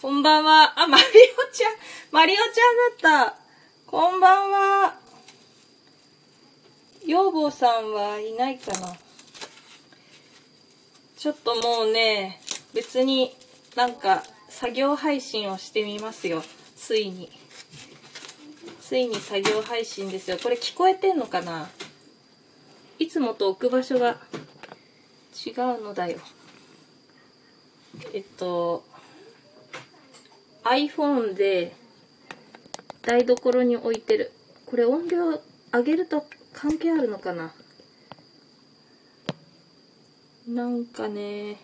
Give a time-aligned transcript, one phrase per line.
[0.00, 0.80] こんばんは。
[0.80, 1.06] あ、マリオ
[1.52, 1.72] ちゃん。
[2.10, 3.36] マリオちゃんだった。
[3.86, 4.94] こんばんは。
[7.06, 8.96] 養母さんはいないかな。
[11.18, 12.40] ちょっともうね、
[12.72, 13.36] 別に
[13.76, 16.42] なんか作業配信をしてみますよ。
[16.76, 17.30] ついに。
[18.80, 20.38] ついに作業配信ですよ。
[20.42, 21.68] これ聞こえてんのかな？
[22.98, 24.16] いつもと置く場所が
[25.46, 26.20] 違うのだよ。
[28.14, 28.82] えっと、
[30.64, 31.74] iPhone で
[33.02, 34.32] 台所に置いてる。
[34.66, 35.40] これ音量
[35.72, 37.54] 上げると関係あるのかな？
[40.48, 41.56] なんかね、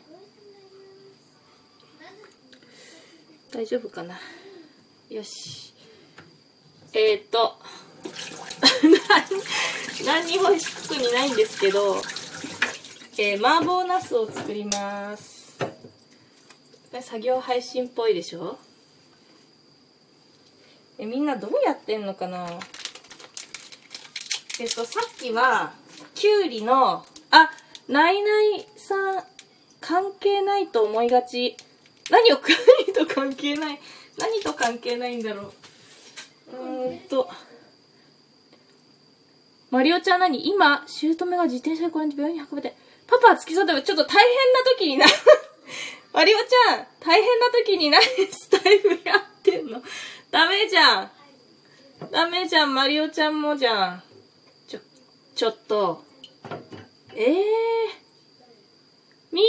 [3.53, 4.19] 大丈夫かな？
[5.11, 5.75] よし。
[6.93, 7.57] えー、っと、
[10.07, 10.45] 何にも
[10.89, 11.97] 特にないんですけど、
[13.19, 15.55] えー、麻婆茄子を作ります。
[17.03, 18.59] 作業配信っぽいでしょ？
[20.99, 22.47] えみんなどうやってんのかな？
[24.59, 25.73] えっとさっきは
[26.15, 27.51] きゅうりのあ
[27.89, 29.25] ないないさん
[29.81, 31.57] 関係ないと思いがち。
[32.11, 33.81] 何を何と関係ない？
[34.19, 35.53] 何と関係ないんだろう？
[36.53, 37.29] うーんと。
[39.71, 40.49] マリオちゃん何？
[40.49, 45.05] 今姑が自転車でこれ病院に運べてパパは付き添ってもちょっと大変な時にな
[46.15, 49.83] マリオちゃん大変な時に何スタイフやってんの？
[50.31, 51.11] ダメじゃん。
[52.11, 52.75] ダメじゃん。
[52.75, 54.03] マリオちゃんもじゃん。
[54.67, 54.81] ちょ
[55.35, 56.05] ちょっと。
[57.15, 59.43] ええー、ミ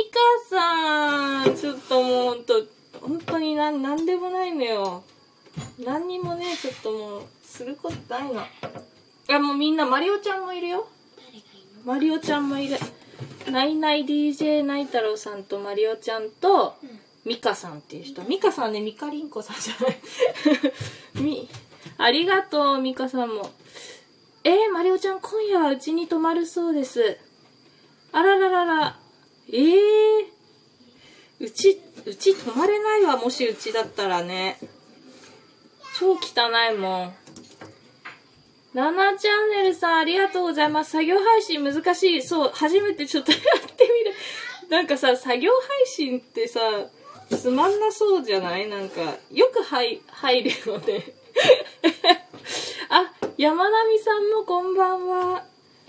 [0.50, 1.56] カさん。
[1.56, 2.53] ちょっともうほんと
[3.02, 5.03] 本当になんなんでもないのよ。
[5.84, 8.41] 何にもねちょっともうすることないの。
[9.29, 10.88] あもうみんなマリオちゃんもいるよ。
[11.84, 12.78] マリオちゃんもいる。
[13.52, 16.75] ないない DJ ナイ太郎さんとマリオちゃんと、
[17.28, 18.24] ミカさんっていう人。
[18.24, 20.00] ミカさんねミカリンコさんじゃない。
[21.22, 21.50] み
[21.98, 23.52] ありがとうミカさんも。
[24.46, 27.18] えー、マリオちゃん今夜はうちに泊まるそうです。
[28.14, 29.00] あらららら。
[29.50, 30.26] えー、
[31.42, 33.18] うちうち泊まれないわ。
[33.18, 34.58] もしうちだったらね。
[36.00, 37.16] 超汚いもん。
[38.74, 40.92] 7チャンネルさんありがとうございます。
[40.92, 42.22] 作業配信難しい。
[42.24, 43.42] そう、初めてちょっとやっ
[43.76, 44.16] てみる。
[44.70, 46.59] なんかさ、作業配信ってさ、
[47.30, 48.68] つまんなそうじゃない？
[48.70, 49.02] なんか、
[49.32, 51.14] よく入入るよね。
[52.90, 55.46] あ、山並さんもこんばんは。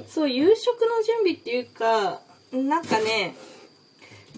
[0.09, 2.21] そう、夕食の準備っていうか、
[2.53, 3.35] なんかね、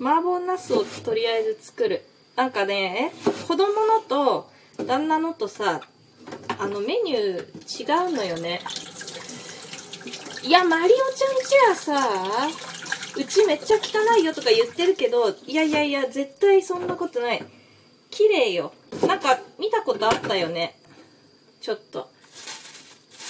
[0.01, 2.05] 麻婆茄子をとりあえず作る。
[2.37, 3.13] なんかね、
[3.47, 4.51] 子供のと
[4.87, 5.81] 旦那のとさ、
[6.59, 8.61] あのメニュー違うのよね
[10.43, 12.70] いやマリオちゃんちはさ
[13.17, 17.45] うちめっちゃ汚いよとか言ってるけどいやいやいや絶対そんなことない。
[18.11, 18.73] 綺麗よ。
[19.07, 20.77] なんか見たことあったよね。
[21.61, 22.09] ちょっと。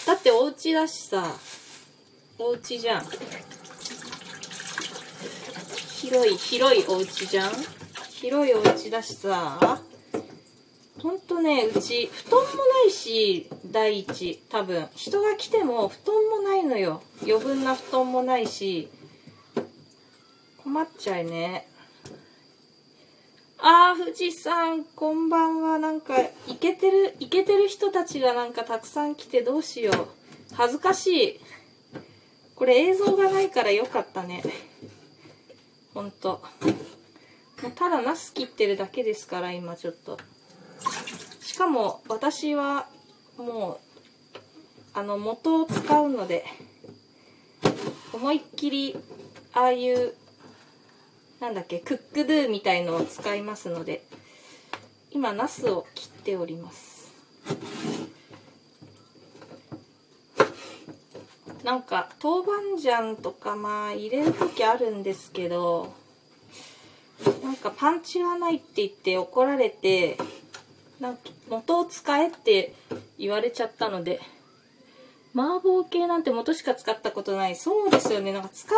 [0.06, 1.34] だってお家だしさ。
[2.38, 3.04] お家じゃん。
[6.00, 7.50] 広い広いお家じゃん。
[8.08, 9.80] 広いお家だしさ。
[11.02, 14.86] ほんとね、うち、布団もないし、第一、多分。
[14.94, 17.02] 人が来ても布団もないのよ。
[17.22, 18.90] 余分な布団もないし。
[20.62, 21.66] 困っちゃいね。
[23.58, 25.78] あー、富士山、こんばんは。
[25.78, 30.54] なんか、イケてる、イケてる人たちがなんかたくさん来てどうしよう。
[30.54, 31.40] 恥ずかしい。
[32.54, 34.42] これ映像がないからよかったね。
[35.94, 36.42] ほんと。
[37.76, 40.18] ただナス切ってるだけですから、今ちょっと。
[41.40, 42.86] しかも私は
[43.36, 43.80] も
[44.34, 44.38] う
[44.94, 46.44] あの元を使うので
[48.12, 48.96] 思いっきり
[49.52, 50.14] ああいう
[51.40, 54.04] なんだっけクックドゥみたいのを使いますので
[55.10, 57.00] 今ナスを切っております。
[61.64, 65.92] なんか豆板醤とかまあ入れる時あるんですけど
[67.42, 70.16] なんかパンチがないって言って怒られて
[71.00, 72.74] なんか元を使えって
[73.18, 74.20] 言われちゃったので
[75.34, 77.56] 麻婆系なんて元しか使ったことない。
[77.56, 78.32] そうですよね。
[78.32, 78.74] なんか使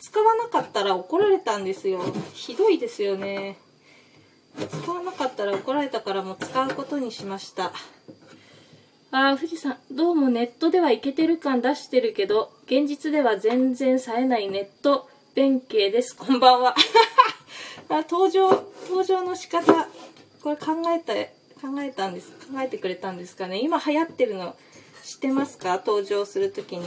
[0.00, 2.00] 使わなかったら怒られたんですよ。
[2.34, 3.58] ひどいですよね。
[4.82, 7.72] 使わなかったら怒られたからもう使うことにしました。
[9.10, 15.08] あー富士山どうもネットではイケてる感出してるけど現実では全然冴えないネット。
[15.34, 16.14] 弁慶です。
[16.16, 16.74] こんばんは。
[17.90, 18.48] あ登場
[18.88, 19.88] 登場の仕方。
[20.42, 21.14] これ考えた
[21.60, 23.58] 考えたんです考えてくれたんですかね。
[23.60, 24.54] 今流行ってるの
[25.02, 25.82] 知ってますか？
[25.84, 26.84] 登場するときに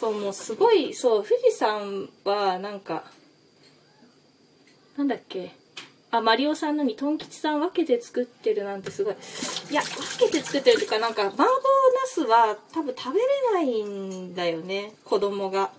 [0.00, 3.04] そうもうすごいそう富士山はなんか
[4.96, 5.52] なんだっけ
[6.10, 9.14] あ、マリオさんのに、トン吉さん分けて作ってるなんてすごい。
[9.70, 11.52] いや、分けて作ってるっていうか、なんか、麻婆ナ
[12.06, 15.70] スは多分食べれないんだよね、子供が。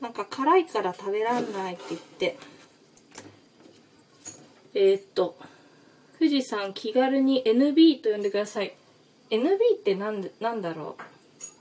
[0.00, 2.36] なんか辛いから食べらんないって言って。
[4.74, 5.36] えー、っと、
[6.18, 8.74] 富士山気軽に NB と呼んでください。
[9.30, 10.96] NB ってなんなんだろ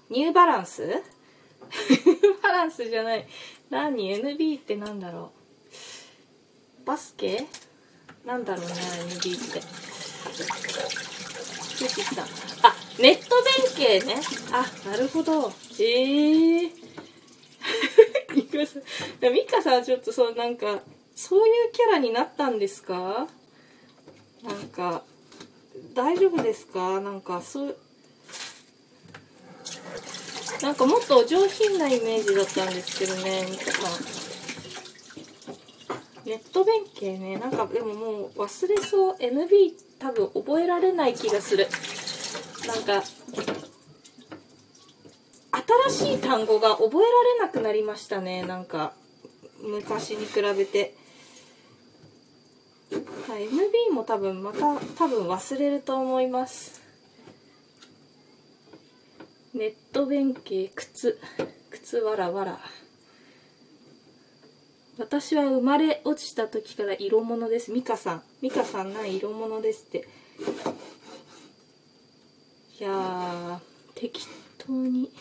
[0.09, 1.01] うニューバランス？
[2.43, 3.27] バランスじゃない。
[3.69, 5.31] 何 ?NB ってなんだろ
[6.83, 6.85] う？
[6.85, 7.47] バスケ？
[8.25, 9.61] なんだろうね、NB って。
[11.79, 12.23] 富士山。
[12.63, 13.35] あ、ネット
[13.75, 14.21] 弁慶ね。
[14.51, 15.49] あ、なるほど。
[15.49, 16.71] へえー。
[18.35, 20.81] ミカさん、ミカさんちょっとそうなんか、
[21.15, 23.27] そういうキャラになったんですか？
[24.43, 25.03] なんか、
[25.93, 26.99] 大丈夫ですか？
[27.01, 27.77] なんか、そう、
[30.61, 33.41] なんかもっとお上品なイメージだったんですけどね、
[36.25, 39.17] ネット弁慶ね、なんかでももう忘れそう。
[39.19, 41.67] NB 多分覚えられない気がする。
[42.67, 43.03] なんか、
[45.89, 48.43] 新しい単語が覚えられなくなりましたね。
[48.43, 48.93] なんか
[49.61, 50.95] 昔に比べて、
[53.27, 56.80] はい、MB も多分また多分忘れると思います。
[59.53, 61.19] ネット弁慶靴。
[61.71, 62.59] 靴わらわら。
[64.97, 67.71] 私は生まれ落ちた時から色物です。
[67.71, 68.23] ミカさん。
[68.41, 70.07] ミカさんな色物ですって。
[72.79, 73.59] いや
[73.95, 74.25] 適
[74.57, 75.11] 当に。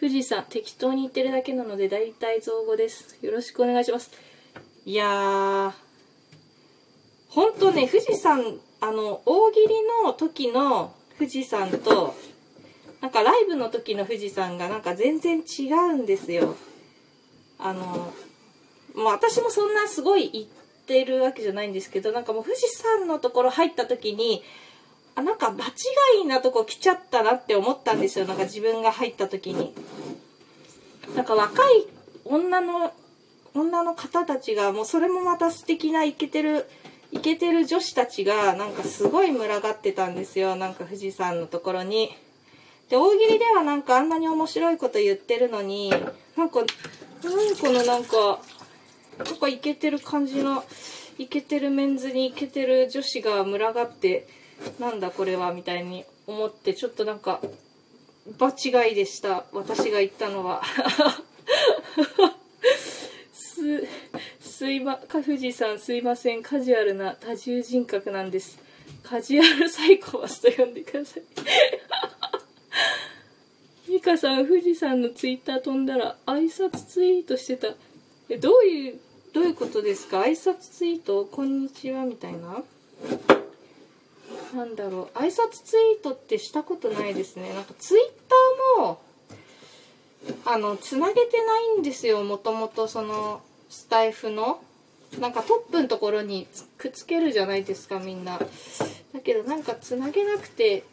[0.00, 3.18] 富士山適当に言ってるだけなので大体造語です。
[3.22, 4.10] よろしくお願いします。
[4.84, 5.72] いやー
[7.28, 9.68] ほんとね富士山あの大喜利
[10.04, 12.14] の時の富士山と
[13.00, 16.56] なんかライブの時の富士山がなんか全然違うんですよ。
[17.58, 18.12] あの
[18.94, 20.44] もう私もそんなすごい言っ
[20.86, 24.42] てるわけじゃないんですけどなんかもう富士山のところ入った時に
[25.14, 28.24] あなんか場違いなとこ来ちゃったなって思ったんですよ。
[28.24, 29.74] なんか自分が入った時に。
[31.14, 31.86] なんか若い
[32.24, 32.92] 女の
[33.54, 36.66] 女の方たちがもうそれもまた素敵なイケてる
[37.10, 40.56] イケてる女子たちがなんかすごい群がってたんですよ。
[40.56, 42.10] なんか富士山のところに。
[42.88, 45.96] で大喜利ではなんかあんなに面白いこと言ってるのにな
[46.44, 46.60] んか
[47.22, 48.40] 何このなんか
[49.18, 50.64] なんかイケてる感じの
[51.18, 54.28] イケてるメンズにイケてる女子が群がって
[54.78, 57.40] なんだこれはみたいに思ってちょっとなんか
[58.36, 59.46] 場違いでした。
[59.52, 60.62] 私が言ったのは。
[63.32, 63.86] す
[64.40, 66.42] すいまか富士山すいません。
[66.42, 68.58] カジュアルな多重人格なんです。
[69.02, 71.22] カジュアルサイコパスと呼んでください。
[73.88, 77.68] ミカさん富士山のツイッター飛んだら挨拶ツイートしてた。
[78.28, 79.00] えどういう
[79.32, 80.20] どういうことですか？
[80.20, 82.62] 挨拶ツイートこんにちはみたいな。
[84.54, 85.18] なんだろう。
[85.18, 87.52] 挨拶ツイートってしたことないですね。
[87.54, 88.02] なんかツイッ
[88.76, 89.00] ターも
[90.44, 92.22] あのつなげてないんですよ。
[92.24, 94.60] もともとそのスタイフの。
[95.18, 96.46] なんかトップのところに
[96.76, 98.38] くっつけるじゃないですかみんな。
[98.38, 98.46] だ
[99.24, 100.84] けどなんかつなげなくて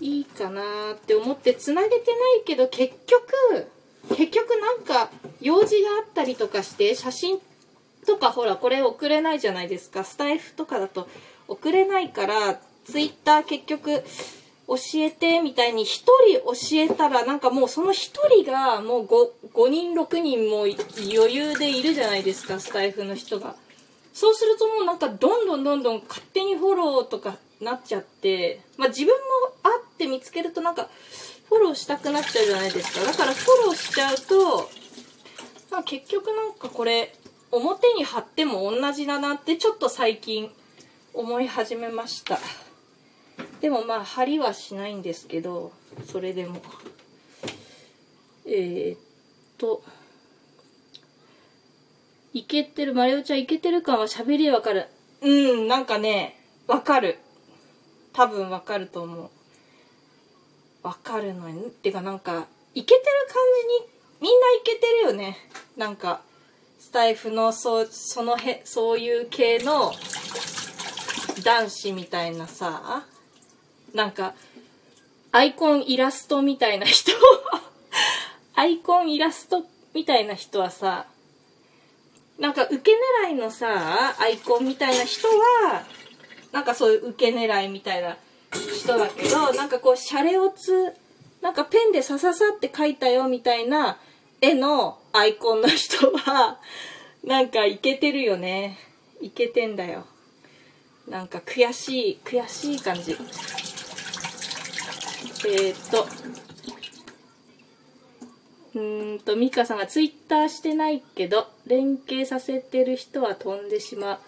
[0.00, 0.62] いいかな
[0.92, 3.68] って思ってつなげてないけど結局
[4.16, 5.10] 結局なんか
[5.40, 7.38] 用事があったりとかして写真
[8.06, 10.04] とかほらこれ送れないじゃないですか。
[10.04, 11.08] スタイフとかだと
[11.48, 14.02] 送れないからツイッター結局
[14.66, 16.06] 教えてみたいに1人
[16.44, 17.92] 教えたらなんかもうその1
[18.42, 23.56] 人がもう 5, 5人6人も余裕でいるじゃないですかスタイフの人が。
[24.12, 29.14] そうするともうなんかどんどんどんどん勝手にフォローとかなっちゃってまあ自分も
[29.62, 30.88] 会って見つけるとなんか
[31.48, 33.04] フォローしたくなっちゃうじゃないですか。
[33.04, 34.70] だからフォローしちゃうと、
[35.70, 37.12] まあ、結局なんかこれ
[37.50, 40.50] 表に貼っても同じだなってちょっと最近
[41.12, 42.38] 思い始めました。
[43.60, 45.72] でもまあ針はしないんですけど
[46.06, 46.62] それでも。
[48.46, 48.98] えー、っ
[49.58, 49.82] と
[52.32, 54.86] いけてるマリオちゃんいけてる感は喋りわかる。
[55.20, 57.18] うんなんかねわかる。
[58.12, 59.30] 多分わかると思う。
[60.82, 63.36] わかるのにってかなんかいけてる感
[64.20, 65.36] じにみんないけてるよね。
[65.76, 66.22] なんか
[66.78, 69.92] スタイフのそそのへそういう系の
[71.44, 73.04] 男子みたいなさ
[73.94, 74.34] なんか、
[75.32, 77.12] アイコンイラストみたいな人。
[78.54, 79.64] アイコンイラスト
[79.94, 81.06] みたいな人はさ、
[82.38, 82.92] なんか受け
[83.26, 85.84] 狙いのさ、アイコンみたいな人は、
[86.52, 88.16] なんかそういう受け狙いみたいな
[88.76, 90.92] 人だけど、なんかこう、シャレオツ、
[91.40, 93.98] なんかペンでさささって書いたよみたいな
[94.40, 96.58] 絵のアイコンの人は、
[97.24, 98.78] なんかいけてるよね。
[99.20, 100.06] いけてんだよ。
[101.08, 103.16] なんか悔しい悔しい感じ。
[105.46, 106.06] えー、っと
[108.74, 114.18] うんとミカさんがツイッターしてないけど連携させてる人は飛んでしまう。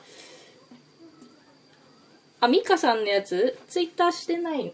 [2.42, 3.56] あミカさんのやつ？
[3.68, 4.72] ツイッターしてない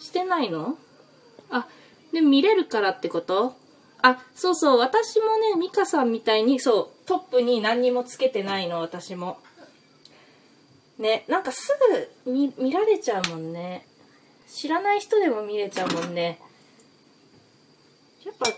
[0.00, 0.76] してないの？
[1.48, 1.68] あ
[2.12, 3.54] で見れるからってこと？
[4.02, 4.78] あそうそう。
[4.80, 9.38] 私もねミカさんみたいにそうトップに何にもつけてないの私も。
[10.98, 11.68] ねなんかす
[12.26, 13.86] ぐ見見られちゃうもんね。
[14.48, 16.40] 知らない人でも見れちゃうもんね。
[18.24, 18.48] やっぱ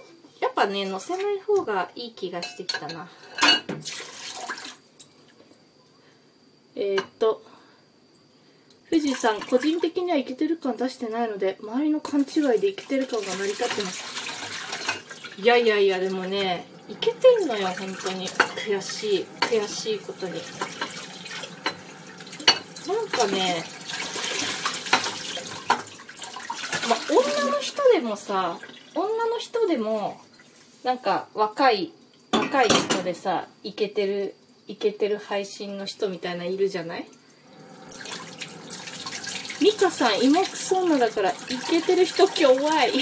[0.40, 3.06] やっぱね載せない方がいい気がしてきたな。
[6.74, 7.42] えー、っと
[8.90, 12.24] 富士山個人的にはイケてる感出してないので周りの勘違
[12.56, 15.40] いでイケてる感が成り立ってます。
[15.40, 18.28] いやいやいやでもねいけてんのよ本当に。
[18.28, 20.40] 悔しい悔しいことに。
[22.86, 23.64] なんかね
[26.88, 26.98] まあ
[27.44, 28.58] 女の人でもさ
[28.94, 30.20] 女の人でも
[30.84, 31.92] なんか若い
[32.32, 34.34] 若い人でさイケてる
[34.68, 37.06] イケてる配信の人みたいないるじゃない？
[39.60, 41.34] ミカさん芋くそ女だからイ
[41.68, 42.92] ケてる人弱い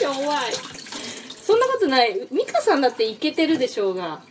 [0.00, 0.52] 弱い
[1.50, 2.28] そんなことない。
[2.30, 4.22] ミカさんだってイケてるでしょうが。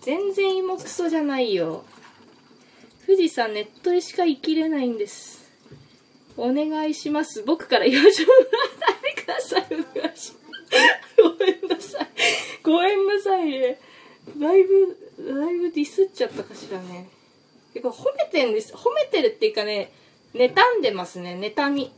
[0.00, 1.84] 全然芋くそじゃないよ。
[3.06, 5.48] 富士山ネットでしか生きれないんです。
[6.36, 7.44] お願いします。
[7.44, 9.66] 僕から養生もらってください。
[9.70, 12.08] お願いしますごめんなさい。
[12.64, 13.78] ごめんなさいね。
[14.38, 17.08] だいぶだいぶディスっちゃったかしらね。
[17.72, 18.74] てか褒めてんです。
[18.74, 19.92] 褒めてるっていうかね
[20.34, 21.92] 妬んでますね妬み。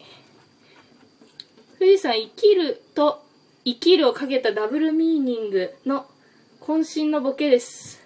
[1.79, 3.23] 富士山生きると
[3.65, 6.07] 生きるをかけたダブルミーニングの
[6.61, 8.03] 渾身のボケです。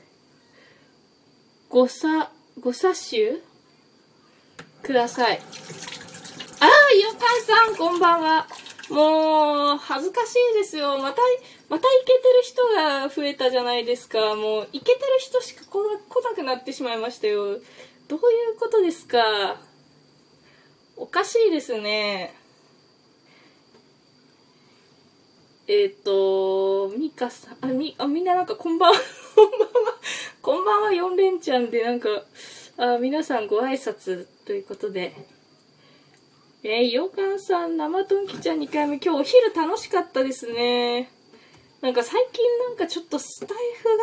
[1.68, 2.30] ごさ
[2.60, 3.40] ご査集？
[4.82, 5.38] ください。
[6.60, 8.46] ああよかんさんこんばんは。
[8.90, 10.98] もう恥ずかしいですよ。
[10.98, 11.20] また
[11.68, 14.34] またイケてる人が増えたじゃないですか。
[14.34, 17.58] もうイケてる人しか来なくなってしまいましたよ。
[18.08, 19.60] どういうことですか？
[21.00, 22.34] おかしいですね。
[25.68, 28.98] えっ、ー、と、ミカさん、あ、み、あ、みんななんかこんばんは、
[29.32, 29.98] こんばんは、
[30.42, 32.24] こんばんは4連チャンでなんか、
[32.78, 35.14] あ、皆さんご挨拶ということで。
[36.64, 41.12] えー、よかんさん、生トンキちゃん2回目、今日お昼楽しかったですね。
[41.80, 43.96] なんか最近なんかちょっとスタイフ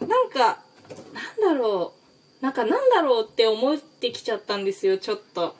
[0.00, 0.64] が、なんか、
[1.12, 2.03] なんだろう。
[2.44, 5.56] なんかなんだろうって思ってきちゃったんですよちょっと。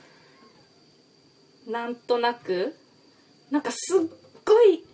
[1.66, 2.76] なんとなく。
[3.50, 4.00] なんかすっ
[4.44, 4.84] ごい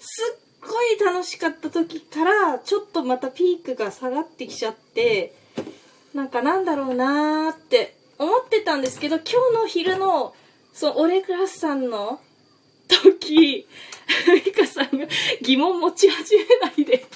[0.00, 5.32] すっごい楽しかった時からちょっとまたピークが下がってきちゃって
[6.12, 10.34] なんかなんだろうなーって思ってたんですけど今日の昼の
[10.72, 12.18] そのオレグラスさんの
[12.88, 13.68] 時
[14.44, 15.06] ミカさんが
[15.42, 17.06] 疑問持ち始めないで。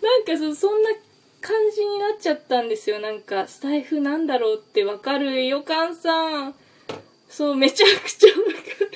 [0.00, 0.88] なんかそそんな
[1.40, 3.00] 感じになっちゃったんですよ。
[3.00, 6.54] なんかスタイフなんだろうってわかる予感さん
[7.28, 8.40] そうめちゃくちゃわか
[8.84, 8.90] る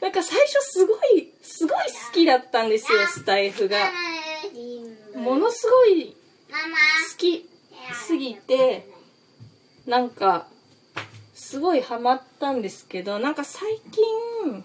[0.00, 3.78] なんか最初すごいすごい好きだったんですよスタイフが。
[5.16, 6.16] ものすごい
[7.12, 7.48] 好き
[7.92, 8.88] すぎて
[9.86, 10.46] なんか
[11.34, 14.64] すごいハマったんですけどなんか最近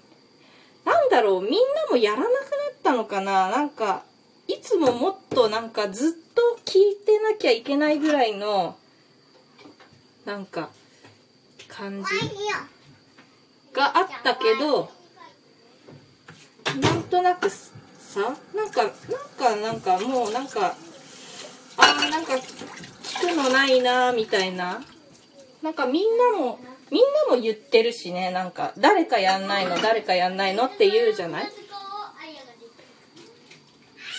[0.86, 1.58] なんだろうみんな
[1.90, 2.40] もやらなくなっ
[2.84, 3.50] たのかな。
[3.50, 4.04] なんか
[4.48, 8.78] いつももっとなんかずっと聞いてなきゃいけないぐらいの
[10.26, 10.70] なんか
[11.68, 12.10] 感じ。
[13.74, 14.92] があったけど
[16.80, 17.66] なんとなくさ
[18.56, 18.92] なんかなん
[19.38, 20.76] かなんかもうなんか
[21.78, 24.84] あーなんか聞くのないなみたいな。
[25.64, 26.60] なんかみんなも
[26.92, 31.46] みんなも言ってるしねなんか誰かやんないの誰かやんないのって言うじゃない？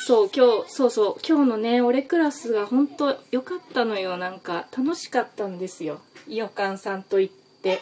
[0.07, 4.19] そう今日そうそう今日のね俺クラスが本当良かったのよ。
[4.19, 6.03] なんか楽しかったんですよ。
[6.29, 7.81] いよかんさんと行って。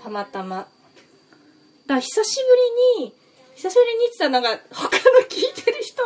[0.00, 0.58] たまたま。
[0.58, 0.68] だか
[1.94, 2.38] ら久し
[2.96, 3.14] ぶりに
[3.56, 6.00] 久しぶりに言ってたなんか他の聞いてる人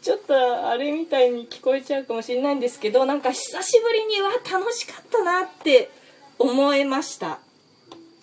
[0.00, 5.90] ちょっとあれみたいに聞こえちゃうかもしれないんですけどなんか久しぶりにわ楽しかったなって
[6.38, 7.40] 思いました。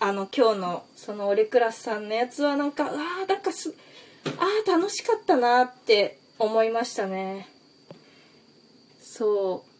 [0.00, 3.72] あの今日のその俺クラスさんのやつはなんかうわーなんかす
[4.38, 7.48] あー楽しかったなって思いましたね。
[9.00, 9.70] そう。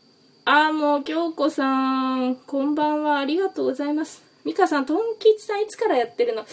[0.44, 3.18] ああもう京子さんこんばんは。
[3.18, 4.22] ありがとうございます。
[4.44, 6.44] 美香さんとんきちさんいつからやってるの？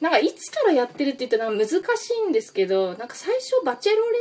[0.00, 1.74] なんかいつからやってるって言ったら難し
[2.26, 4.18] いんですけどなんか最初バチェロレ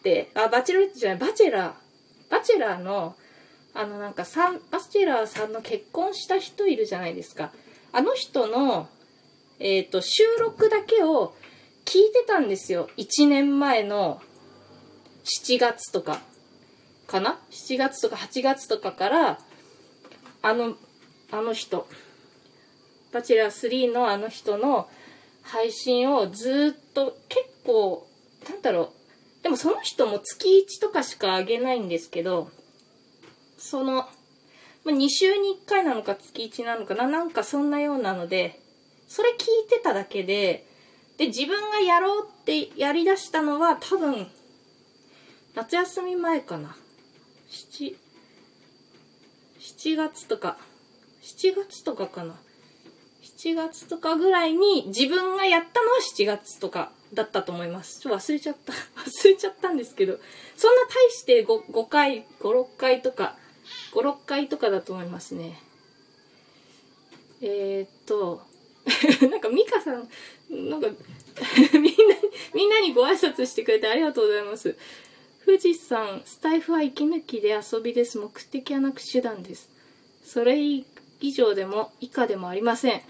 [0.00, 2.30] ッテあバチェロレッテじゃないバチェラー。
[2.30, 3.16] バチェラーの
[3.74, 7.52] あのなんかさんバチェラーさんの結婚した人いるじゃないですか。
[7.92, 8.88] あの人の、
[9.58, 11.34] えーと、収録だけを
[11.84, 12.88] 聞いてたんですよ。
[12.96, 14.22] 1年前の
[15.24, 16.20] 7月とか
[17.06, 19.38] かな？7月とか8月とかから
[20.42, 20.76] あの
[21.30, 21.86] あの人。
[23.12, 24.88] バチェラー3のあの人の
[25.42, 28.06] 配信をずっと結構
[28.48, 28.92] なんだろ
[29.40, 29.42] う。
[29.42, 32.50] でもその人も月1とかしか上げないんですけど
[33.56, 34.06] その、
[34.84, 37.06] 2週に1回なのか月1なのかな？
[37.06, 38.60] なんかそんなようなので
[39.08, 40.66] それ聞いてただけで
[41.18, 44.26] で自分がやろうってやりだしたのは多分
[45.54, 46.76] 夏休み前かな
[47.50, 47.96] 7
[49.58, 50.56] 7月とか
[51.22, 52.34] 7月とかかな
[53.40, 58.00] 7月とかぐらいに自分がやったのは7月とかだったと思います。
[58.00, 58.72] ちょっと忘れちゃった。
[59.02, 60.18] 忘れちゃったんですけど、
[60.56, 63.36] そんな大して 5, 5回、5、6回とか、
[63.92, 65.58] 5、6回とかだと思いますね。
[67.40, 68.42] えー、っと、
[69.30, 70.08] なんかミカさん、
[70.50, 70.88] なんか
[71.72, 71.90] みんな、
[72.54, 74.76] みんなにご挨拶してくれてありがとうございます。
[75.50, 78.18] 富士山、スタイフは息抜きで遊びです。
[78.18, 79.68] 目的はなく手段です。
[80.24, 80.84] それ以
[81.32, 83.02] 上でも以下でもありません。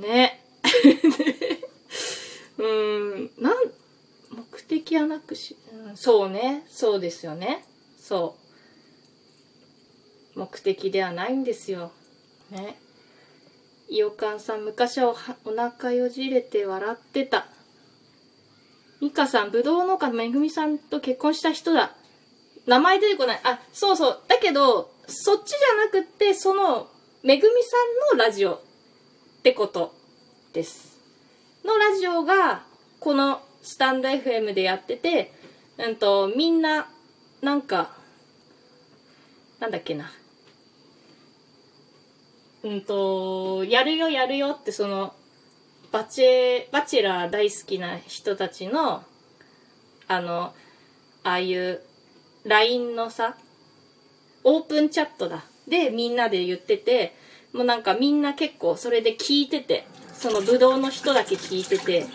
[0.00, 0.40] ね。
[2.58, 3.72] うん、なん、
[4.30, 7.64] 目的はなくし、うん、そうね、そうですよね。
[7.98, 8.36] そ
[10.36, 10.38] う。
[10.38, 11.90] 目的ではないんですよ。
[12.50, 12.78] ね。
[13.88, 17.48] いおかんさん、昔はお腹よじれて笑ってた。
[19.00, 21.94] ミカさん、ぶどう農家のめぐみさんと結婚した人だ。
[22.66, 23.40] 名前出てこない。
[23.44, 24.20] あ、そうそう。
[24.28, 26.88] だけど、そっちじゃなくって、その、
[27.22, 28.60] めぐみさんのラジオっ
[29.42, 29.94] てこと
[30.52, 30.98] です。
[31.64, 32.62] のラジオが、
[33.00, 35.32] このスタンド FM でやってて、
[35.78, 36.88] うんと、みんな、
[37.40, 37.96] なんか、
[39.60, 40.10] なんだっけな。
[42.64, 45.14] うんと、やるよやるよってその、
[45.90, 49.02] バチェ、バチェラー大好きな人たちの、
[50.06, 50.54] あの、
[51.24, 51.80] ああいう
[52.44, 53.36] LINE のさ、
[54.44, 55.44] オープンチャットだ。
[55.66, 57.14] で、みんなで言ってて、
[57.52, 62.06] もうなんかみんな結構それで聞いてて、そのブドウの人だけ聞いてて、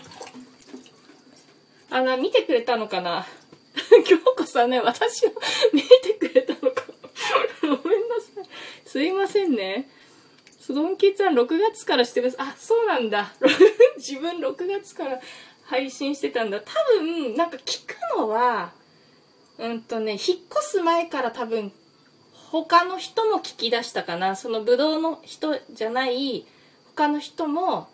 [1.90, 3.26] あの、見てくれたのかな？
[4.06, 5.32] 京子さんね、私の
[5.72, 6.84] 見てくれたのか
[7.62, 8.88] ごめんなさい。
[8.88, 9.88] すいませんね。
[10.64, 12.36] スドンキッズは6月からしてます。
[12.40, 13.34] あ、そうなんだ。
[13.98, 15.20] 自分6月から
[15.64, 16.58] 配信してたんだ。
[16.58, 18.72] 多分、なんか聞くのは、
[19.58, 21.70] うんとね、引っ越す前から多分、
[22.32, 24.36] 他の人も聞き出したかな。
[24.36, 26.46] そのブドウの人じゃない
[26.94, 27.90] 他の人も、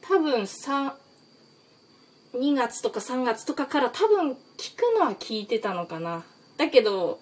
[0.00, 0.92] 多分3、
[2.34, 6.24] 2月とか3月とかから多分聞くのは聞いてたのかな。
[6.56, 7.20] だけど、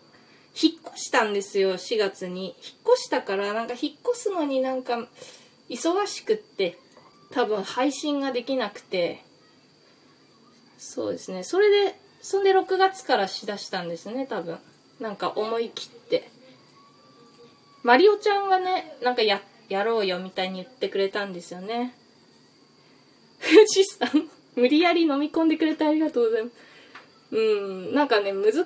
[0.60, 2.46] 引っ越したんですよ、4月に。
[2.46, 2.54] 引っ
[2.94, 5.06] 越したから、なんか引っ越すのになんか
[5.68, 6.78] 忙しくって、
[7.32, 9.24] 多分配信ができなくて、
[10.78, 11.44] そうですね。
[11.44, 14.58] それで、そんで6月からしだしたんですね、多分。
[14.98, 16.28] なんか思い切って。
[17.82, 21.94] マリオちゃんがね、なんかや、やろうよみたいに言ってくれたんですよね。
[23.40, 26.54] 富士山無理やり飲み込んでくれてありがとうございます。
[27.32, 28.64] うん、なんかね、難しい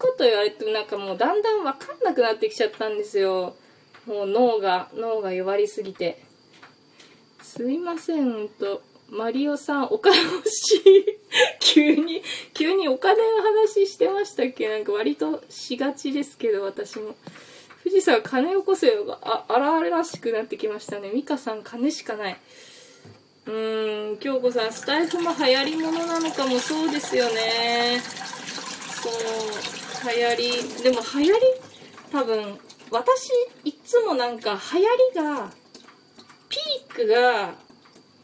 [0.00, 3.54] こと言われてなんかもうだんだんわかんなくなってきちゃったんですよ。
[4.06, 6.20] もう脳が、脳が弱りすぎて。
[7.42, 8.82] すいません、と。
[9.10, 10.82] マリオさん、お金欲しい。
[11.60, 12.22] 急に、
[12.54, 14.68] 急にお金の話してましたっけ？
[14.68, 17.14] なんか割としがちですけど、私も。
[17.82, 21.10] 富士山、金よこせよが、あ、荒々らしくなってきましたね。
[21.10, 22.38] ミカさん、金しかない。
[23.46, 28.00] うーん、京子さん、スタイフも流行りものなのかもそうですよね。
[29.02, 29.12] そう、
[30.04, 31.40] 流行り、でも流行り、
[32.10, 32.58] 多分、
[32.90, 33.30] 私、
[33.64, 35.50] いつもなんか流行りが、
[36.48, 37.54] ピークが、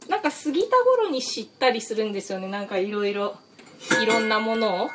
[0.09, 2.49] なんか過ぎた頃に知ったりするんですよね。
[2.49, 3.37] なんかいろいろ、
[4.03, 4.91] いろんなものを。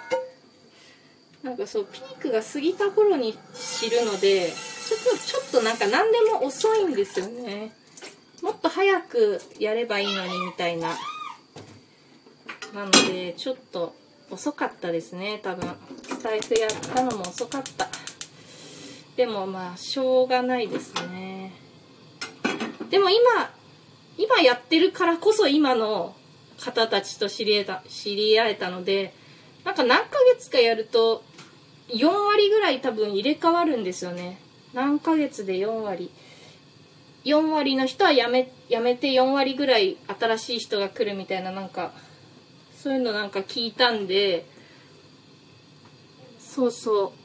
[1.43, 7.75] なんかそう、ピークが過ぎた頃に知るので、ちょっと、ちょっとなんか何でも遅いんですよね。
[8.41, 10.97] もっと早くやればいいのにみたいな
[12.73, 13.93] なのでちょっと
[14.31, 15.39] 遅かったですね。
[15.43, 15.69] 多分
[16.03, 17.87] スタイフやったのも遅かった。
[19.15, 21.51] でもまあしょうがないですね。
[22.89, 23.51] でも今
[24.17, 26.15] 今やってるからこそ今の
[26.59, 29.13] 方たちと知り合えた知り合えたので
[29.65, 31.23] なんか何ヶ月かやると
[31.89, 34.39] 4割ぐらい多分入れ替わるんですよね。
[34.73, 36.09] 何ヶ月で4割。
[37.25, 41.91] 4割の人はやめやめて4割ぐらい新しい人が来るみたいななんか
[42.81, 44.45] そういうのなんか聞いたんで
[46.39, 47.21] そうそう。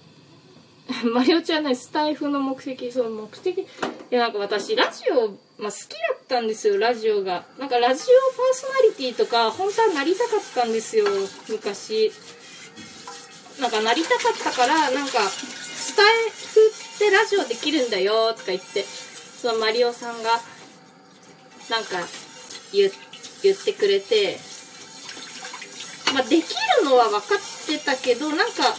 [1.11, 3.59] マリオちゃんねスタイフの目的そう目的。
[3.59, 3.67] い
[4.11, 7.45] やなんか私ラジオ、まあ、好きだったんですよラジオが。
[7.59, 11.07] なんかラジオパーソナリティとか本当はなりたかったんですよ
[11.49, 12.13] 昔。
[13.59, 18.85] なんかなりたかったからなんかスタイフってラジオできるんだよとか言って
[19.41, 20.41] そのマリオさんが
[21.71, 22.07] なんか
[22.73, 22.93] 言
[23.43, 24.39] 言ってくれて
[26.15, 28.75] まあできるのは分かってたけどなんか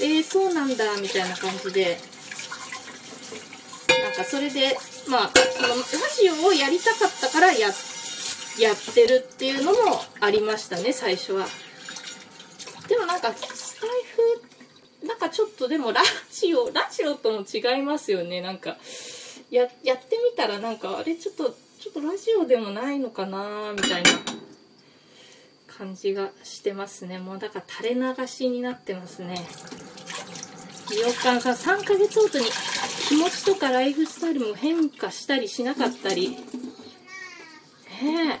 [0.00, 1.98] えー、そうなんだみたいな感じで。
[4.04, 4.76] なんかそれで
[5.08, 5.74] まあそのラ
[6.36, 7.68] ジオをやりたかったからや
[8.58, 9.78] やってるっていうのも
[10.20, 11.46] ありましたね最初は。
[12.88, 13.90] でもなんかスタイ
[15.00, 18.40] フなんかちょっとでもラジオラジオとも違いますよね。
[18.40, 18.76] なんか
[19.50, 24.10] ややってみたらなんかあれちょっとちょっとラジオでもないのかなみたいな。
[25.76, 27.18] 感じがしてますね。
[27.18, 29.36] もうだから垂れ流しになってますね。
[30.90, 32.44] 美容館さん3ヶ月ごとに
[33.08, 36.30] 気持ちとかライフスタイルも変化したりしなかったり。
[36.30, 36.38] ね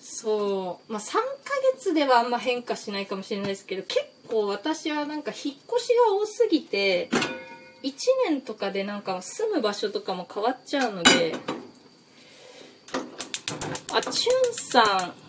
[0.00, 0.92] そう。
[0.92, 1.20] まあ3ヶ
[1.74, 7.10] 月ではあんま変化しないかもしれないですけど結構私はなんか引っ越しが多すぎて
[7.82, 7.92] 1
[8.28, 11.34] 年とかでなんか住む場所とかも変わっちゃうので。
[13.92, 15.25] あチュンさん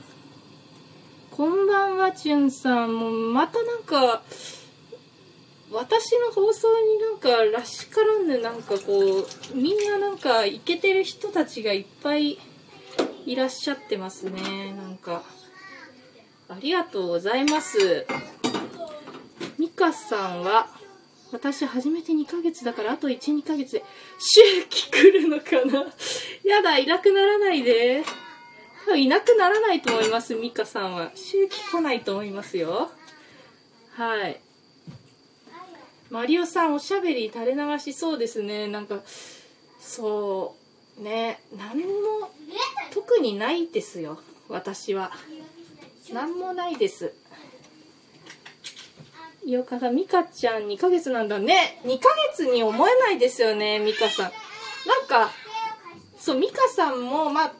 [1.37, 4.23] こんばんはチュンさんもうまたなんか
[5.71, 9.19] 私の放送になんからしからんでなんかこ
[9.53, 12.39] うみんななんかイケてる人たちがいっぱい
[13.27, 14.73] いらっしゃってますね。
[14.73, 15.21] なんか
[16.49, 18.07] ありがとうございます。
[19.59, 20.69] ミカさんは
[21.31, 23.85] 私初めて2ヶ月だからあと12ヶ月で
[24.17, 25.85] 周期来るのかな。
[26.43, 28.03] やだいなくならないで。
[28.87, 31.11] 分いなくならないと思いますミカさんは。
[31.13, 32.89] 周期来ないと思いますよ。
[33.93, 34.41] はい。
[36.09, 38.67] マリオさんおしゃべり垂れ流しそうですね。
[38.67, 38.99] なんか
[39.79, 40.55] そ
[40.99, 41.03] う。
[41.03, 41.39] ね。
[41.55, 41.91] 何も
[42.91, 44.19] 特にないですよ。
[44.49, 45.11] 私は。
[46.13, 47.13] 何もないです。
[49.45, 51.81] よかさん、ミカちゃん2ヶ月なんだね。
[51.83, 54.31] 2ヶ月に思えないですよね、ミカさん。
[54.87, 55.31] なんか、
[56.19, 57.53] そう、ミカさんも、まあ、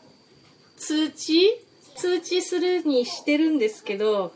[0.78, 1.62] 通知？
[1.96, 4.32] 通知するにしてるんですけど、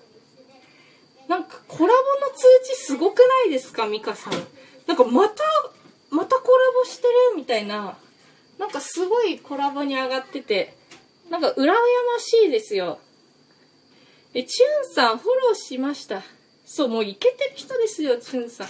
[1.28, 4.34] なんかコラボの通知すごくないですか、ミカさん。
[4.88, 5.44] なんかまた、
[6.10, 7.98] またコラボしてるみたいな。
[8.58, 10.76] なんかすごいコラボに上がってて、
[11.30, 11.74] なんか羨ま
[12.20, 13.00] しいですよ。
[14.34, 16.24] え、チュンさんフォローしました。
[16.66, 18.68] そう、もうイケてる人ですよ、チュンさん。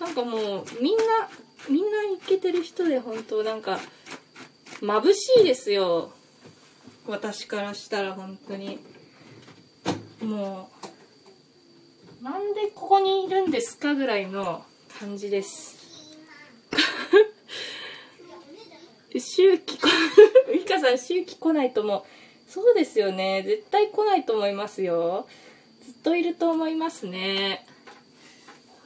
[0.00, 1.04] なんかもう、みんな、
[1.68, 3.78] みんなイケてる人で、本当なんか、
[4.80, 6.12] 眩しいですよ。
[7.06, 8.78] 私からしたら、本当に。
[10.20, 10.70] も
[12.20, 14.64] う、なんでここにいるんですかぐらいの
[14.98, 15.76] 感じです。
[19.18, 19.88] 周期こ、
[20.52, 22.02] ミカさん周期来ないと思う。
[22.50, 23.42] そうですよね。
[23.42, 25.26] 絶対来ないと思いますよ。
[25.84, 27.66] ずっといると思いますね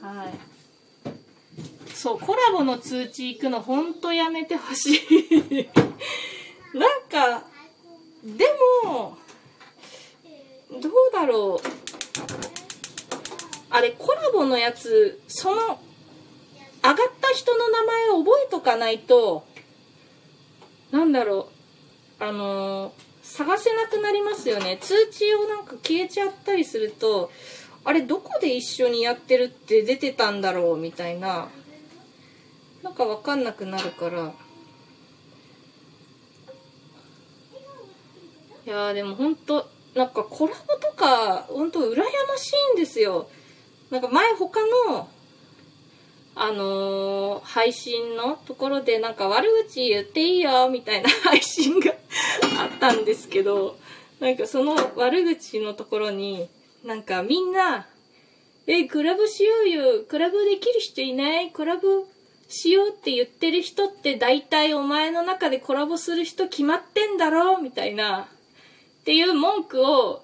[0.01, 5.69] はいそうコラボの通知行くのほんとやめてほしい
[6.77, 7.01] なん
[7.39, 7.45] か
[8.23, 8.45] で
[8.83, 9.17] も
[10.81, 11.67] どうだろう。
[13.69, 15.69] あれコラボのやつその上
[16.81, 19.45] がった人の名前を覚えとかないと
[20.91, 21.49] なんだろ
[22.19, 22.23] う。
[22.23, 24.77] あのー探せなくなりますよね。
[24.79, 27.29] 通知をなんか消えちゃったりすると
[27.83, 31.49] あれどこで一緒にやってるって出てたんだろうみたいな。
[32.83, 34.31] なんか分かんなくなるから。
[38.67, 42.03] いやでも本当なんかコラボとか本当羨ま
[42.37, 43.29] しいんですよ。
[43.89, 45.07] なんか前他の
[46.35, 51.93] あのー、配信のところでなんか悪口言っていいよみたいな 配信が
[52.59, 53.77] あったんですけど、
[54.19, 56.49] なんかその悪口のところに、
[56.83, 57.87] なんかみんな、
[58.67, 61.51] え、クラブしようよ、クラブできる人いない？
[61.51, 62.05] クラブ
[62.49, 68.27] しようって言ってる人って大体お前の中でコラボする人決まってんだろみたいな、
[69.07, 70.21] っていう文句を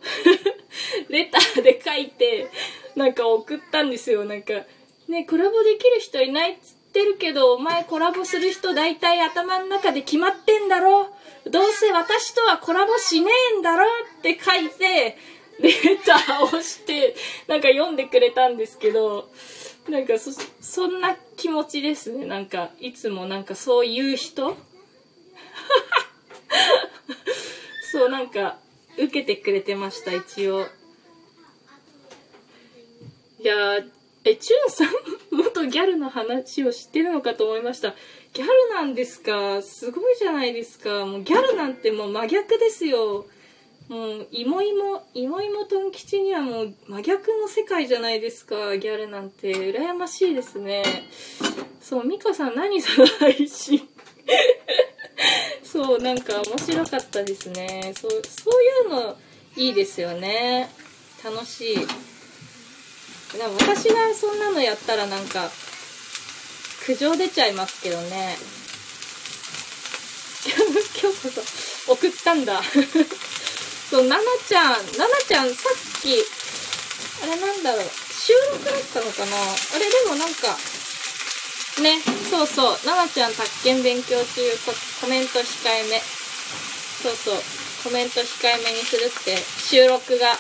[1.08, 2.50] レターで書いて、
[2.98, 4.26] なんか送ったんですよ。
[4.26, 4.56] なんか、
[5.08, 11.08] ね、コラボできる人いないっつってるけど、お前コラボする人大体頭の中で決まってんだろ？
[11.46, 13.86] どうせ私とはコラボしねえんだろ？
[14.20, 15.18] って書いて、
[15.60, 17.16] レターをして、
[17.48, 19.30] なんか読んでくれたんですけど、
[19.88, 22.26] なんかそ、そんな気持ちですね。
[22.26, 24.58] なんか、いつもなんかそういう人？
[27.94, 28.58] そう、なんか、
[28.98, 30.68] 受けてくれてました、一応。
[33.40, 33.90] いやー、
[34.26, 34.88] え、チュンさん、
[35.32, 37.94] 元ギャルの話を知ってるのかと思いました。
[38.34, 39.62] ギャルなんですか？
[39.62, 41.06] すごいじゃないですか。
[41.06, 43.26] もうギャルなんてもう真逆ですよ。
[43.90, 49.52] もう、いもいも、いもいもとん吉にはもう真逆の世界じゃないですか、ギャルなんて。
[49.52, 50.84] 羨ましいですね。
[51.82, 53.88] そう、ミカさん何その配信？
[55.64, 57.94] そう、なんか面白かったですね。
[58.00, 59.18] そう、そういうの
[59.56, 60.70] いいですよね。
[61.24, 61.76] 楽しい。
[61.76, 61.84] で
[63.48, 65.50] も私がそんなのやったらなんか、
[66.86, 68.38] 苦情出ちゃいますけどね。
[71.02, 71.30] 今日こ
[71.86, 72.62] そ送ったんだ。
[73.90, 76.24] そう、ななちゃん、ななちゃんさっき、
[77.22, 80.58] あれなんだろう、収録だったのかなあれでもなんか、
[81.82, 81.98] ね、
[82.30, 84.42] そうそう、ななちゃん宅建勉強中
[85.02, 86.02] コメント控えめ。
[87.02, 87.42] そうそう、
[87.84, 90.38] コメント控えめにするって収録が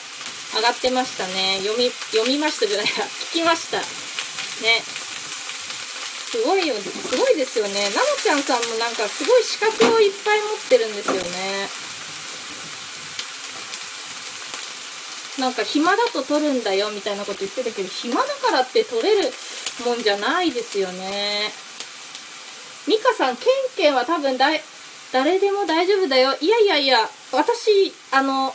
[0.55, 1.57] 上がってましたね。
[1.63, 2.91] 読み、読みましたじゃないや、
[3.33, 3.79] 聞きました。
[3.79, 3.83] ね。
[6.33, 7.81] すごいよ、すごいですよね。
[7.89, 11.82] ななちゃんさんもなんかすごい資格をいっぱい持ってるんですよね。
[15.39, 19.31] なんか暇だと撮るんだよみたいなこと言ってたけど、暇だからって撮れる
[19.85, 21.49] もんじゃないですよね。
[22.87, 24.61] ミカさん、ケンケンは多分だい、
[25.11, 26.35] 誰でも大丈夫だよ。
[26.39, 28.53] いやいやいや、私、あの、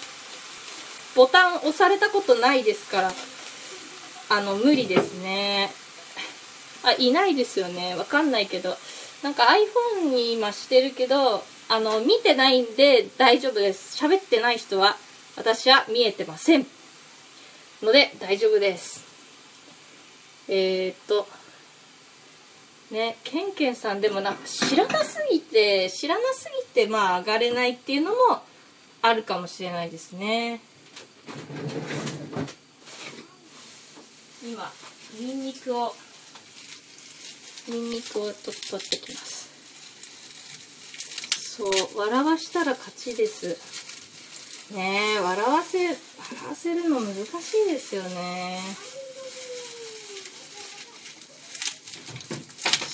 [1.17, 3.13] ボタン押されたことないですから、
[4.31, 5.73] あの、無理ですね。
[6.85, 7.97] あ、いないですよね。
[7.97, 8.77] わかんないけど。
[9.23, 9.49] なんか
[10.01, 14.03] iPhone に今してるけど、あの、見てないんで大丈夫です。
[14.03, 14.97] 喋ってない人は
[15.39, 16.67] 私は見えてません。
[17.81, 19.05] ので、大丈夫です。
[20.49, 21.29] えー、っと、
[22.91, 28.43] ね、ケンケンさんでもなんか知らなすぎて、知らなすぎて、まあ上がれないっていうのも
[29.01, 30.61] あるかもしれないですね。
[34.43, 34.73] 今、
[35.21, 35.95] ニンニクを、
[37.69, 39.49] ニンニクを取ってきます。
[41.57, 43.78] そう、笑わしたら勝ちです。
[44.75, 45.97] ねえ笑わせ笑
[46.49, 47.21] わせるの難し
[47.67, 48.61] いですよね。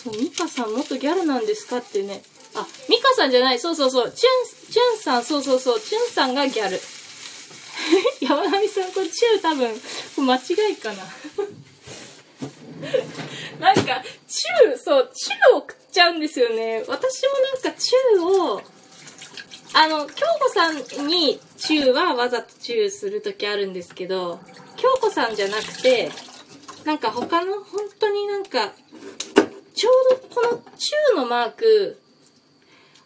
[0.05, 2.23] そうミカさん元ギャルなんですかってね。
[2.55, 3.59] あミカさんじゃない。
[3.59, 4.11] そうそうそう。
[4.13, 4.29] チュ
[4.69, 5.81] ンチュンさんそうそうそう。
[5.81, 6.79] チュンさんがギャル。
[8.21, 9.81] 山上さんこれチュー多分
[10.27, 11.03] 間違いかな。
[13.59, 16.85] なんかチューそうチューを食っちゃうんですよね。
[16.87, 18.63] 私もなんかチューを
[19.77, 24.39] あの、京子さんにチューはわざとチューするときあるんですけど、
[24.77, 26.11] 京子さんじゃなくて、
[26.85, 28.73] なんか他の、本当になんか、
[29.75, 32.01] ちょうどこのチューのマーク、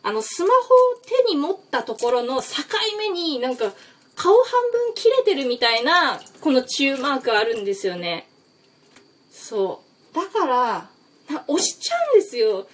[0.02, 2.46] あの、スマホを手に持ったところの境
[2.98, 3.72] 目になんか、
[4.14, 8.28] 顔半分切れてるみたいな、このチューマークあるんですよね。
[9.32, 10.14] そう。
[10.14, 10.90] だから、
[11.46, 12.66] 押しちゃうんですよ。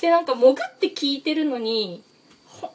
[0.00, 2.02] で、なんか潜って聞いてるのに、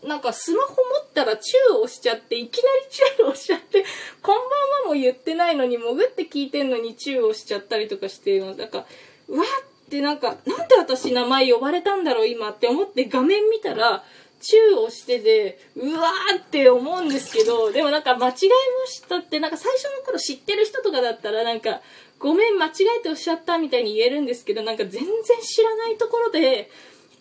[0.04, 3.86] なんかスマホ持ったらチュー押しちゃって、いきなりチュー押しちゃって、
[4.22, 4.50] こんばんは
[4.88, 8.86] も言ってないのに、潜って聞いてんのにチュー押しちゃったりとかして、なんか、
[9.28, 14.04] うわってなんか、なんで私名前呼ばれたんだろう今って思って画面見たら、
[14.40, 18.50] チューをしてて、うわーって思うんですけど、でもなんか間違え
[18.82, 21.82] ましたって、なんか最初の頃知ってる人とかだったらなんか、
[22.20, 26.70] ごめん間違えておっしゃったみたいに言えるんですけど、なんか全然知らないところで、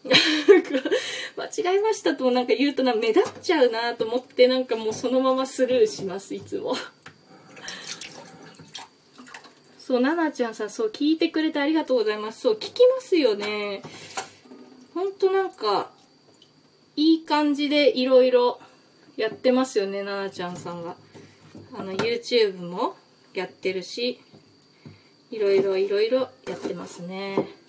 [0.08, 6.74] 間違えましたとなんか言うとな目立っちゃうなと思ってなんかもうそのままスルーしますいつも。
[9.78, 12.40] そう奈々ちゃんさそう聞いてくれてありがとうございます。
[12.40, 13.82] そう聞きますよね。
[14.94, 15.90] ほんとなんか
[16.96, 18.58] いい感じでいろいろ
[19.16, 20.96] やってますよね奈々ちゃんさんが。
[21.78, 22.96] あの YouTube も
[23.34, 24.20] やってるし
[25.30, 27.65] いろいろいろいろやってますね。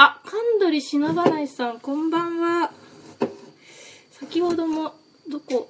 [0.00, 2.70] あ、神取忍ばないさん、こんばんは。
[4.12, 4.94] 先ほども、
[5.28, 5.68] どこ、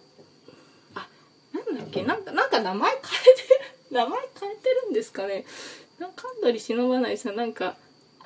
[0.94, 1.08] あ、
[1.54, 3.60] なんだっけ、なんか、なんか名前変えてる、
[3.90, 5.46] 名前変えてるんですかね。
[5.98, 7.78] な神取忍ばないさん、なんか、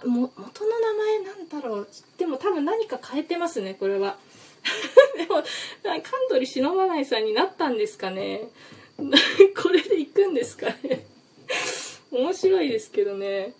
[0.04, 1.88] も、元の名前なんだろう。
[2.18, 4.18] でも多分何か変えてますね、これは。
[5.16, 5.44] でも、
[5.84, 8.48] 神取忍ばないさんになったんですかね。
[9.56, 11.06] これで行くんですかね。
[12.10, 13.54] 面白いですけどね。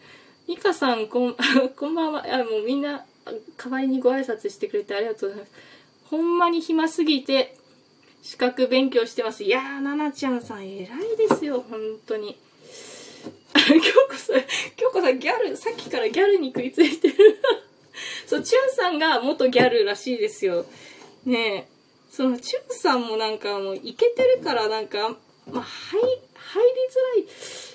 [0.52, 1.36] ミカさん、こん、
[1.74, 2.26] こんばんは。
[2.30, 3.06] あ、もうみんな、
[3.56, 5.52] 代わりにご挨拶してくれてありがとうございます。
[6.10, 7.56] ほんまに暇すぎて、
[8.22, 9.44] 資格勉強してます。
[9.44, 12.36] いやー、ななちゃんさん、偉いですよ、本当に。
[13.56, 13.70] 京
[14.10, 14.44] 子さん、
[14.76, 17.40] 京子さん、ギャル、さっきからギャルに食いついてる。
[18.28, 20.66] そう、チュンさんが元ギャルらしいですよ。
[21.24, 21.68] ねえ。
[22.10, 25.16] その、チュンさんもなんかもう、イケてるから、なんか、
[25.50, 26.70] まあ、入、入り
[27.24, 27.30] づら
[27.68, 27.71] い。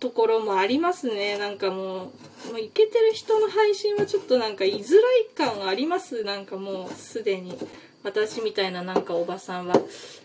[0.00, 1.38] ところもありますね。
[1.38, 2.10] なんかもう、も
[2.54, 6.24] うイケてる人の配信はちょっとなんか居づらい感はあります。
[6.24, 7.56] なんかもうすでに。
[8.04, 9.74] 私みたいななんかおばさんは。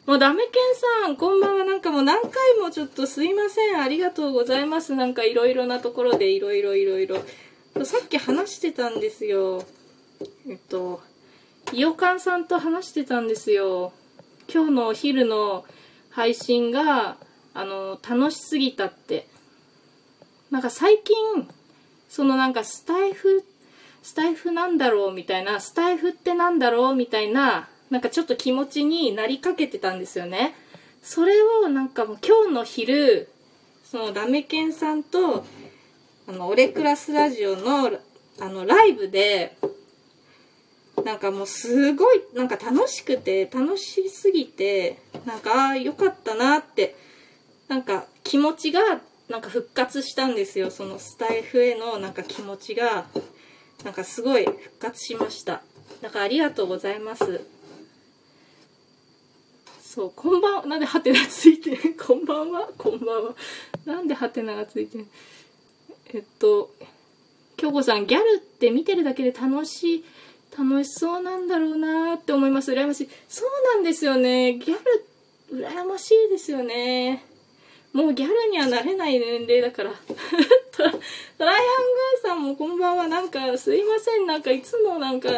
[0.05, 1.65] もうダメケンさん、こんばんは。
[1.65, 2.31] なんかもう何回
[2.61, 3.81] もちょっとすいません。
[3.81, 4.93] ありがとうございます。
[4.93, 7.17] なんかいろいろなところでいろいろいろいろ。
[7.83, 9.65] さっき話してたんですよ。
[10.47, 11.01] えっと、
[11.71, 13.91] いおかんさんと話してたんですよ。
[14.53, 15.65] 今日のお昼の
[16.11, 17.17] 配信が、
[17.55, 19.27] あの、楽しすぎたって。
[20.53, 21.15] なんか最近、
[22.09, 23.43] そのなんかスタイフ、
[24.03, 30.53] スタイフなんだろうみたいな、スタイフってなんだろうみたいな、なんかちょっと気持ちになりかけてたんですよね。
[31.01, 33.29] それをなんかもう今日の昼、
[33.83, 35.43] そのダメケンさんと、
[36.27, 37.89] あの、オレクラスラジオの、
[38.39, 39.57] あの、ライブで、
[41.03, 46.95] なんかもうすごい、なんか楽しくて、楽しすぎて、なんか、ああ、よかったなって、
[47.67, 50.69] なんか気持ちが、なんか復活したんですよ。
[50.69, 53.07] そのスタイフへのなんか気持ちが、
[53.83, 55.61] なんかすごい復活しました。
[56.01, 57.41] だからありがとうございます。
[59.81, 61.95] そう、こんばん、なんでハテナついてる？
[62.01, 63.35] こんばんはこんばんは。
[63.85, 65.05] なんでハテナがついてる？
[66.13, 66.73] えっと、
[67.57, 70.05] 京子さん、ギャルって見てるだけで楽しい、
[70.57, 72.71] 楽しそうなんだろうなって思います。
[72.71, 73.09] 羨ましい。
[73.29, 74.55] そうなんですよね。
[74.55, 74.77] ギャ
[75.51, 77.23] ル、羨ましいですよね。
[77.93, 79.91] もうギャルにはなれない年齢だから。
[80.73, 83.07] トライアングーさんもこんばんは。
[83.07, 84.25] なんかすいません。
[84.25, 85.29] なんかいつもなんか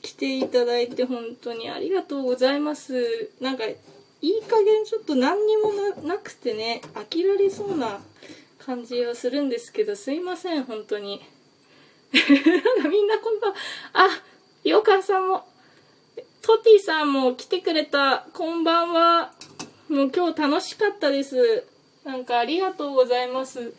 [0.00, 3.30] 来ていただいて本当にありがとうございます。
[3.40, 3.76] なんかい
[4.22, 8.00] い加減ちょっと何にもななくてね、飽きられそうな
[8.58, 10.64] 感じはするんですけど、すいません。
[10.64, 11.20] 本当に。
[12.14, 13.56] なんかみんなこんばんは。
[13.92, 14.08] あ、
[14.64, 15.46] よかさんも、
[16.40, 18.26] トティさんも来てくれた。
[18.32, 19.34] こんばんは。
[19.90, 21.66] もう今日楽しかったです。
[22.08, 23.74] なんかありがとうございます。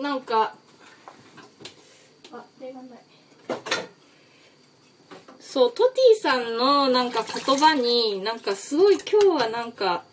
[0.00, 0.54] なんか、
[2.30, 2.98] あ、手がない。
[5.40, 10.04] そう、トティさんのなんか言葉に、なんかすごい今日はなんか、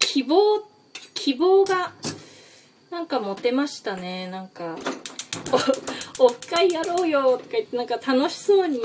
[0.00, 0.68] 希望、
[1.14, 1.92] 希望が、
[2.90, 4.26] なんか持てましたね。
[4.26, 4.76] なんか、
[6.18, 8.80] お、オフ会やろうよとか言って、なんか楽しそうに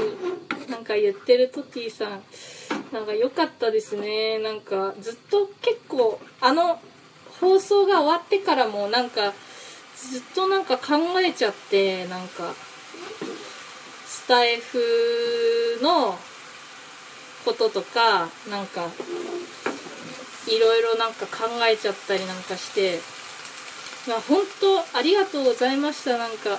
[0.69, 2.23] なんか言ってるトティさん。
[2.91, 4.39] なんか良かったですね。
[4.39, 6.79] なんかずっと結構あの
[7.39, 9.33] 放送が終わってからもなんか
[9.97, 12.53] ずっとなんか考えちゃってなんか
[14.05, 16.17] スタイフの
[17.43, 18.87] こととかなんか
[20.47, 22.99] いろいろなんか考えちゃったりなんかして
[24.07, 26.57] まあ本当ありがとうございましたなんか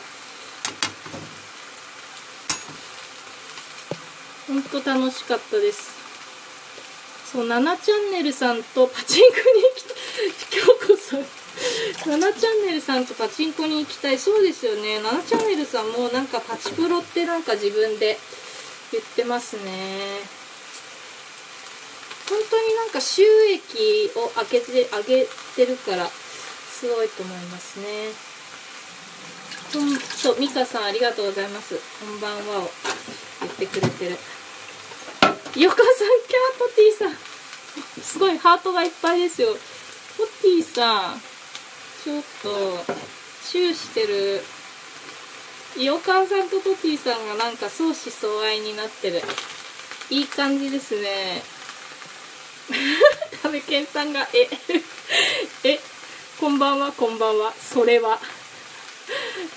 [4.47, 5.96] 本当楽しかったです
[7.33, 10.31] そう、7チャンネルさんとパチンコに行きたい。
[10.51, 11.21] 京子さん。
[11.21, 14.19] 7チャンネルさんとパチンコに行きたい。
[14.19, 15.01] そうですよね。
[15.01, 18.17] 7チャンネルさんもなんかパチプロってなんか自分で
[18.93, 20.37] 言ってますね。
[22.29, 28.11] 本当になんか収益を上げて、上げてるから、すごいと思いますね。
[29.73, 29.97] ほん
[30.35, 31.77] と、ミカさんありがとうございます。
[32.01, 32.71] こんばんはを
[33.41, 34.19] 言ってくれてる。
[35.57, 35.87] よかさん、
[36.29, 38.03] キャートティさん。
[38.03, 39.49] すごいハートがいっぱいですよ。
[39.49, 41.21] トティさん、
[42.05, 42.93] ちょっと、
[43.49, 44.43] チューしてる。
[45.79, 49.23] イオカンさんとトティさんがなんか相思相愛になってる。
[50.11, 51.43] いい感じですね。
[53.43, 54.49] タメケンさんが、え、
[55.65, 55.81] え、
[56.39, 58.21] こんばんは、こんばんは、それは。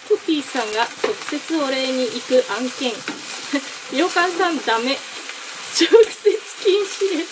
[0.07, 2.93] トティさんが直接お礼に行く案件。
[3.91, 4.97] イオカンさんダメ。
[5.79, 7.29] 直接禁止です。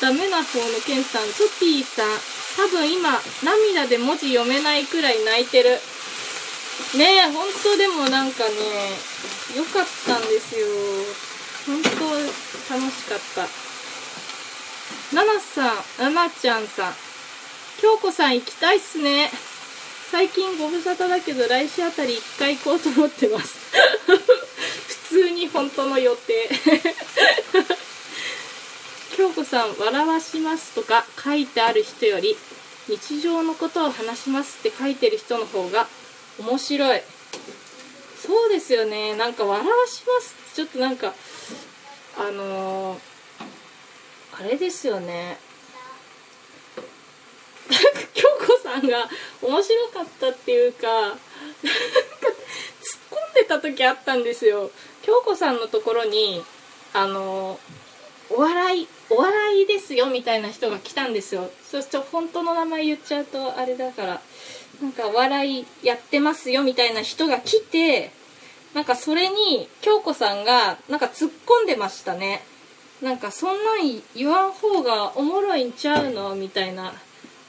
[0.00, 2.08] ダメな方のケンさん、トティさん、
[2.56, 5.78] 多分今、涙で文字読めないくらい泣いてる。
[6.96, 8.50] ねえ、ほんとでもなんかね、
[9.56, 10.66] よかったんですよ。
[11.66, 11.88] 本当
[12.74, 13.48] 楽しかった。
[15.14, 16.94] ナナさん、ナナちゃんさん、
[17.80, 19.30] 京子さん行きたいっすね。
[20.10, 23.56] 最近ご無沙汰だけど来週あたり一回行こうと思ってます。
[25.08, 26.48] 通に本当の予定。
[29.16, 32.36] 京子さん、笑わしますとか書いてある人より、
[32.88, 35.86] 日常のことを話しますって書いてる人の方が
[36.38, 37.02] 面白い。
[38.26, 39.16] そうですよね。
[39.16, 41.14] なんか笑わしますってちょっとなんか、
[42.18, 42.98] あのー、
[44.40, 45.38] あれですよね。
[47.70, 49.08] なんか京子さんが
[49.42, 51.22] 面白かったっていうか、なんか突っ
[53.10, 54.70] 込んでた時あったんですよ。
[55.02, 56.42] 京子さんのところに、
[56.92, 57.58] あの、
[58.30, 61.50] お笑いお笑いですよみたいな人が来たんですよ。
[61.64, 64.20] そして本当の名前言っちゃうとあれだから
[64.82, 68.10] なんかお笑いやってますよみたいな人が来て
[68.74, 72.42] なんかそれに京子さんがなんか突っ込んでましたね。
[73.00, 76.92] なんかそんなん言わん方がおもろいんちゃうのみたいな。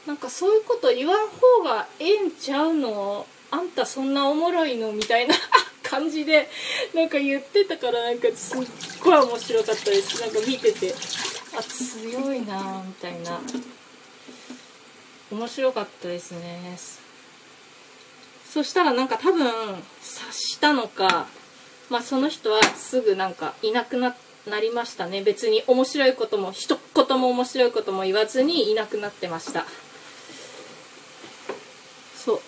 [0.08, 3.28] なんかそういうこと言わん方がええんちゃうの？
[3.52, 4.92] あんたそんなおもろいの？
[4.94, 5.36] みたいな
[5.84, 6.50] 感じで
[6.94, 8.68] なんか言ってたからなんかすっ
[9.04, 10.20] ごい面白かったです。
[10.22, 10.96] なんか見てて。
[11.56, 13.40] あ強いなみたいな。
[15.32, 16.78] 面白かったですね。
[18.54, 19.46] そしたらなんか多分
[20.02, 21.28] 察したのか
[21.90, 25.22] まあその人はすぐなんかいなくななりましたね。
[25.22, 29.66] 別に面白いことも一言も面白いことも言わずにいなくなってました
[32.16, 32.42] そう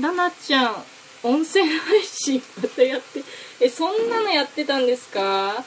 [0.00, 0.76] ラナちゃん
[1.22, 3.22] 温泉配信またやって
[3.60, 5.64] えそんなのやってたんですか？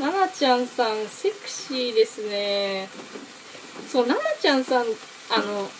[0.00, 2.88] ななちゃんさんセクシーですね。
[3.88, 4.84] そうななちゃんさん
[5.30, 5.70] あの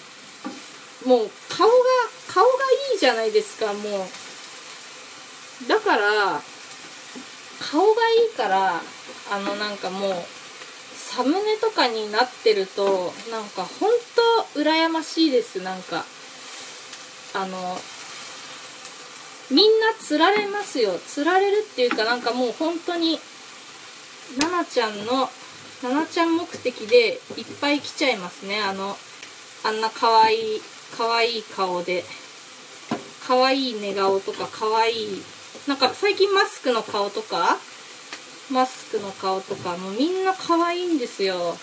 [1.04, 1.74] もう顔が
[2.28, 2.50] 顔が
[2.92, 4.06] いいじゃないですかも
[5.64, 5.68] う。
[5.68, 6.40] だから
[7.60, 8.80] 顔がいいから
[9.32, 10.12] あのなんかもう
[10.94, 13.90] サムネとかになってるとなんかほん
[14.54, 16.04] と羨ましいですなんか。
[17.34, 17.78] あの
[19.50, 20.98] みんな釣られますよ。
[20.98, 23.18] 釣られるっていうかなんかもう本当に
[24.40, 25.28] ななちゃんの
[25.82, 28.60] ななちゃん目的でいっぱい来ちゃいますね。
[28.60, 28.96] あの
[29.64, 30.62] あんな可愛い
[30.96, 32.04] 可愛い顔で。
[33.26, 35.22] 可愛い寝顔とか可愛い
[35.66, 37.56] なんか最近マスクの顔とか
[38.52, 41.56] マスクの顔とかもうみんな可愛いんですよ。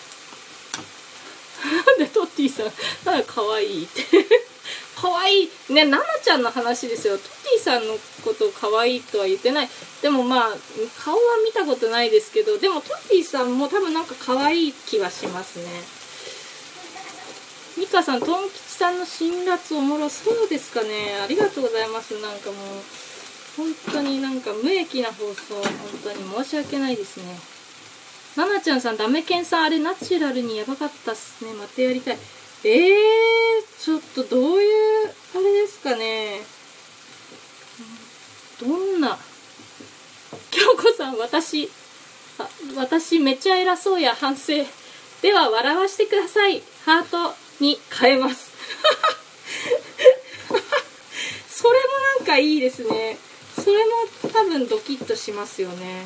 [2.00, 2.66] でトッティさん
[3.06, 4.51] なんか可愛いって。
[5.02, 5.50] 可愛い。
[5.70, 7.18] ねナナちゃんの話ですよ。
[7.18, 9.70] トッティさんのことを可愛いとは言ってない。
[10.04, 10.50] でもまあ
[11.04, 15.66] 顔は見たことないですけどでもトッティさんも多分なんか可愛い気はしますね。
[17.78, 21.20] ミカさんトン吉さんの辛辣おもろそうですかね。
[21.24, 22.14] ありがとうございます。
[22.22, 22.58] なんかもう
[23.58, 25.64] 本当になんか無益な放送本
[26.04, 27.40] 当に申し訳ないですね。
[28.36, 31.54] ナナちゃんさんダメケンさんあれナチュラルにやばかったっすね。
[31.54, 32.18] またやりたい。
[32.64, 32.80] えー、
[33.80, 36.42] ちょっとどういうあれですかね。
[38.60, 39.18] どんな
[40.52, 41.72] 京子さん私
[42.38, 42.48] あ
[42.78, 44.54] 私めっちゃ偉そうや反省。
[45.22, 46.62] では笑わしてください。
[46.86, 48.52] ハートに変えます。
[51.50, 51.86] それも
[52.20, 53.18] なんかいいですね。
[53.56, 53.92] それも
[54.32, 56.06] 多分ドキッとしますよね。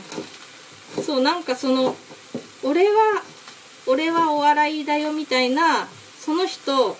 [1.06, 1.95] そうなんかその
[2.64, 3.24] 俺は
[3.88, 5.88] 俺はお笑いだよみたいな
[6.26, 6.97] その人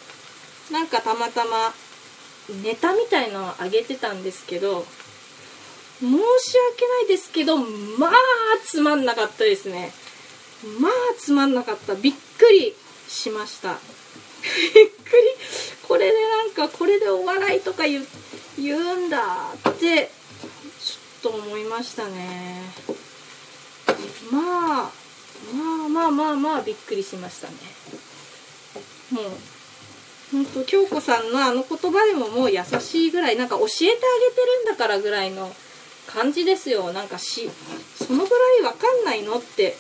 [0.72, 1.74] なんかたまたま
[2.64, 4.86] ネタみたいのをあげてたんですけど
[6.00, 8.12] 申し訳ないですけどまあ
[8.64, 9.92] つまんなかったですね。
[10.80, 11.96] まあつまんなかった。
[11.96, 12.76] びっくり
[13.08, 13.70] しました。
[13.74, 13.80] びっ
[14.74, 14.90] くり。
[15.88, 20.12] これでなんかこれでお笑いとか言うんだって
[20.80, 22.62] ちょっと思いましたね。
[24.32, 24.40] ま
[24.86, 24.92] あ
[25.54, 27.56] まあまあまあまあびっくりしましたね。
[29.12, 29.24] もう
[30.32, 35.54] 本当京子さんのあの言葉でももう優しいぐらいなんか教えてあげてるんだからぐらいの
[36.08, 36.94] 感じですよ。
[36.94, 37.50] なんかし
[37.96, 39.76] そのぐらいわかんないのって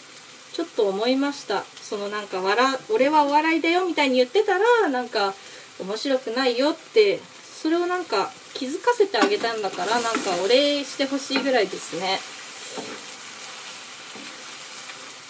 [0.53, 1.63] ちょっと思いました。
[1.81, 5.33] そのなんか笑俺はお笑いだよみたいに言ってたらなんか
[5.79, 10.09] 面白くないよってそれをなんか気づかせてあげたんだからなんか
[10.43, 12.19] お礼してほしいぐらいですね。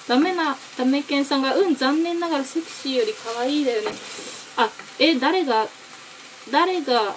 [0.07, 3.91] ダメなダメケンさんがうん残念ながらセクシーより可愛いだよね
[4.57, 5.67] あえ誰が
[6.51, 7.15] 誰が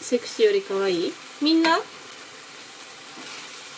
[0.00, 1.12] セクシーより可愛い？
[1.40, 1.78] みんな？
[1.78, 1.80] い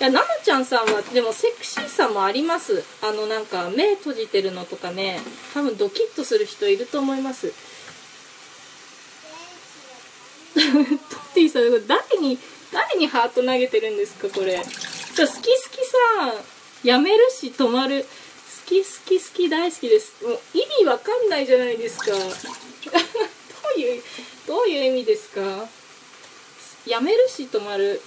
[0.03, 2.85] や、ななちゃんさんは、でもセクシーさもあります。
[3.01, 5.21] あの、なんか、目閉じてるのとかね、
[5.55, 7.55] 多分ドキッとする人いると思います。
[10.55, 10.99] トッ
[11.33, 12.39] ティさん、誰に、
[12.73, 14.63] 誰にハート投げてるんですか、これ。
[15.15, 15.47] じゃ好き好き
[16.19, 16.33] さん、
[16.85, 18.05] やめるし止まる。
[18.05, 18.09] 好
[18.69, 20.25] き好き好き大好きです。
[20.25, 22.07] もう意味わかんないじゃないですか。
[22.13, 22.17] ど
[23.77, 24.03] ういう、
[24.47, 25.69] どういう意味ですか？
[26.87, 28.01] やめるし止まる。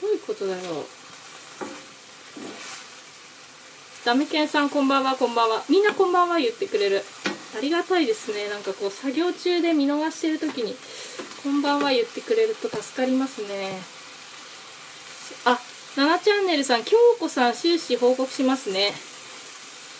[0.00, 0.86] どういうことだろう。
[4.04, 5.64] ダメケンさんこんばんはこんばんは。
[5.68, 7.04] みんなこんばんは言ってくれる。
[7.56, 8.48] ありがたいですね。
[8.48, 10.76] なんかこう作業中で見逃してる時に
[11.42, 13.82] こんばんは言ってくれると助かりますね。
[15.44, 15.58] あ、
[15.96, 18.92] 7チャンネルさん、京子さん終始報告しますね。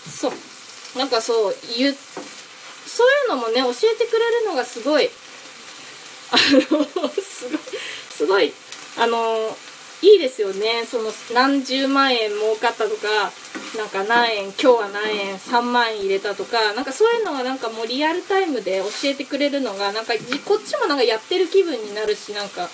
[0.06, 0.32] そう。
[0.98, 5.08] なんかそう、言そういうのもね、教えてくれるのがすごい、
[6.30, 7.60] あの、 すごい、
[8.10, 8.52] すごい、
[8.98, 9.56] あの、
[10.02, 13.32] いいですよねその何十万円儲かったとか
[13.78, 20.12] なんか何円今日は何円3万円入れたとかなんかそういうのはなんかもうリアルタイムで教えてくれるのがなんか
[20.44, 22.68] こっちもなんかやってる気分になるしなんか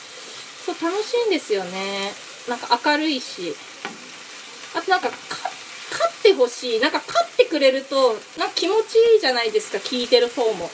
[0.66, 3.55] そう楽しいんですよねなんか明るいし。
[4.74, 5.11] あとなんか
[5.90, 6.80] 勝ってほしい。
[6.80, 10.70] なんか勝ってくれるとなんか気持ちいいじゃないですか聞いてる方も。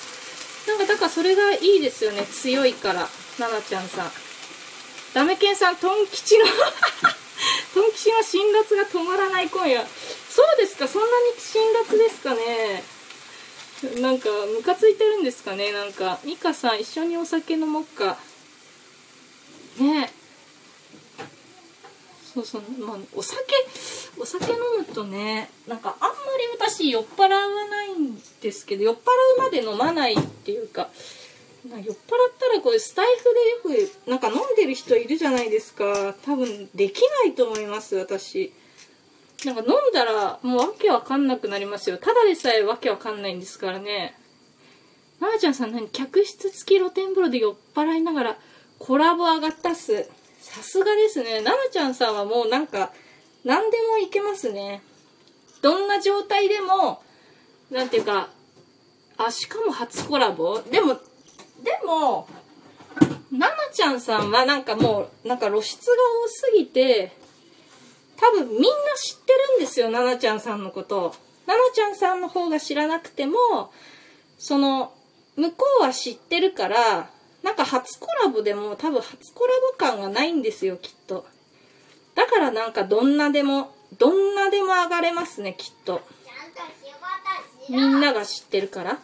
[0.66, 3.08] なんかだからそれがいいですよね強いから。
[3.38, 4.10] 奈々ちゃんさん。
[5.14, 6.44] ダメケンさんトン吉の
[7.74, 9.86] トン吉の辛辣が止まらない今夜。
[10.30, 12.84] そうですかそんなに辛辣ですかね。
[14.00, 16.18] なんかムカついてるんですかねなんか。
[16.24, 18.18] ミカさん一緒にお酒飲もっか。
[19.78, 20.12] ね。
[20.12, 20.27] え
[22.38, 23.40] そうそうまあお酒
[24.20, 28.98] お酒飲むとねなんかあんまり私酔っ払わないんですけど酔っ払
[29.38, 30.88] うまで飲まないっていうか
[31.64, 31.94] 酔っ払っ
[32.38, 36.14] たらこれスタイフでよくなんか飲んでる人いるじゃないですか。
[36.24, 38.52] 多分できないと思います私。
[39.44, 41.98] なんか飲んだらもうわけわかんなくなりますよ。
[41.98, 44.16] ただでさえわけわかんないんですからね。
[45.20, 48.36] ななちゃんさん何客室付き露天風呂で酔っ払いながら
[48.78, 50.08] コラボ上がったっす。
[50.54, 51.40] さすがですね。
[51.40, 52.92] ななちゃんさんはもうなんか
[53.44, 54.82] 何でもいけますね。
[55.62, 57.02] どんな状態でも
[57.70, 58.28] なんていうか
[59.16, 60.60] あしかも初コラボ？
[60.62, 60.98] でも
[61.62, 62.28] でも、
[63.32, 67.16] ななちゃんさんはなんかもう、なんか露出が多すぎて、
[68.16, 71.16] 多分みんな知ってるんですよ、ななちゃんさんのこと。
[71.46, 73.72] ななちゃんさんの方が知らなくても、
[74.38, 74.92] その、
[75.34, 77.10] 向こうは知ってるから、
[77.68, 81.26] 初コラボでも多分初コラボ感がないんですよ、きっと。
[82.14, 86.00] だからなんかどんなでも、どんなでも上がれますね、きっと。
[87.68, 88.98] みんなが知ってるから。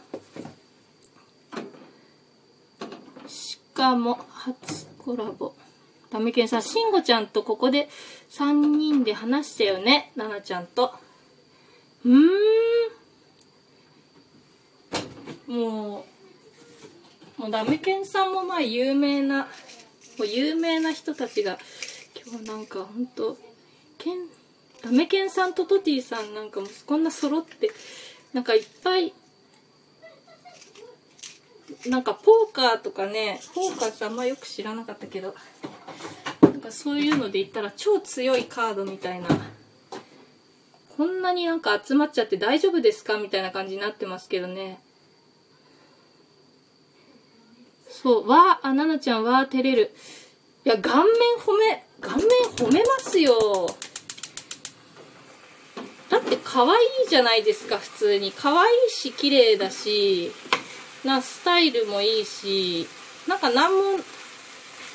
[3.27, 5.55] しかも初コラボ。
[6.11, 7.89] ダメケンさん、しんごちゃんとここで
[8.31, 10.13] 3人で話したよね。
[10.17, 10.95] ななちゃんと。
[12.05, 12.15] うー
[15.51, 15.53] ん。
[15.53, 16.14] もう、
[17.45, 19.43] もうダメケンさんもまあ有名な、
[20.19, 21.59] もう有名な人たちが、
[22.27, 23.37] 今日なんかほんと、
[23.99, 24.17] ケン、
[24.83, 27.71] ダメケンさんとトティさんなんかもこんな揃って、
[28.33, 29.13] なんかいっぱい
[31.87, 35.35] なんかポーカーとかねポーカーってあんまよく知らなかったけど
[36.41, 39.29] なんかそういうので言ったら超強いカードみたいな
[40.97, 44.81] こんなになんか集まっちゃって大丈夫ですかみたいな感じになってますけどね。
[48.05, 49.91] そうわあななちゃんは照れる。
[50.67, 53.35] いや顔面褒め顔面褒めますよ。
[56.11, 58.31] だって可愛いじゃないですか普通に。
[58.33, 60.31] 可愛いし綺麗だし
[61.03, 62.87] なスタイルもいいし
[63.27, 63.83] なんか何も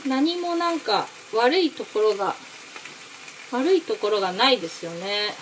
[0.07, 2.35] 何もなんか悪いところが
[3.51, 5.33] 悪いところがないですよね。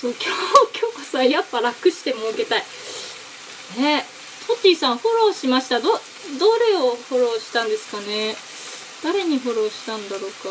[0.00, 2.62] そう今日今日こそやっぱ楽して儲けたい。
[3.76, 4.21] ね。
[4.46, 5.98] トッティさんフォローしましたどど
[6.58, 8.34] れをフォローしたんですかね？
[9.02, 10.48] 誰にフォローしたんだろうか？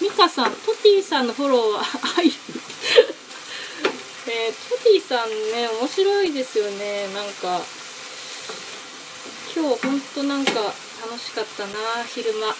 [0.00, 1.82] ミカさんトティさんのフォローは
[2.18, 2.26] 愛
[4.28, 7.06] えー、トティさんね、面白いですよね。
[7.14, 7.62] なんか、
[9.54, 12.54] 今日ほんとなんか楽しかったな、昼間。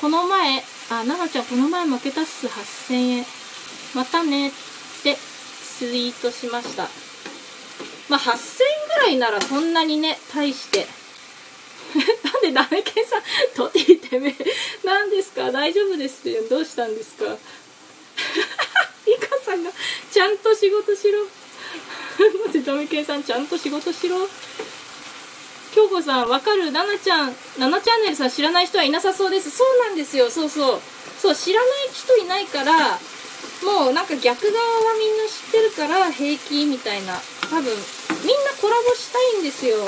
[0.00, 3.26] この前、あ、ななちゃんこの前負けたっす、8000円。
[3.94, 4.52] またねっ
[5.02, 5.16] て
[5.78, 6.88] ツイートしました。
[8.08, 8.38] まあ、8000円
[8.96, 10.86] ぐらいならそんなにね、大して
[12.24, 13.22] なんでダメケンさん、
[13.54, 14.34] とっていてめ
[14.84, 15.50] 何ですか？
[15.50, 17.24] 大丈夫ですってどうしたんですか？
[19.06, 19.70] イカさんが、
[20.12, 21.20] ちゃんと仕事しろ。
[22.46, 24.28] 待って、ダメケンさん、ちゃんと仕事しろ。
[25.74, 26.70] 京子さん、わかる？
[26.72, 29.50] ななちゃん、ななチャンネルさん知らない人はいなさそうです。
[29.50, 30.80] そうなんですよ、そうそう。
[31.20, 32.98] そう、知らない人いないから、
[33.62, 37.20] もうなんか逆側はみんな知ってるから平気みたいな。
[37.50, 39.78] 多分、みんなコラボしたいんですよ。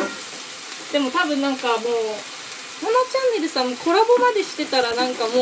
[0.92, 5.32] でも多分なんかもう7チャンネルさんもコラボまでしてたらなんかもう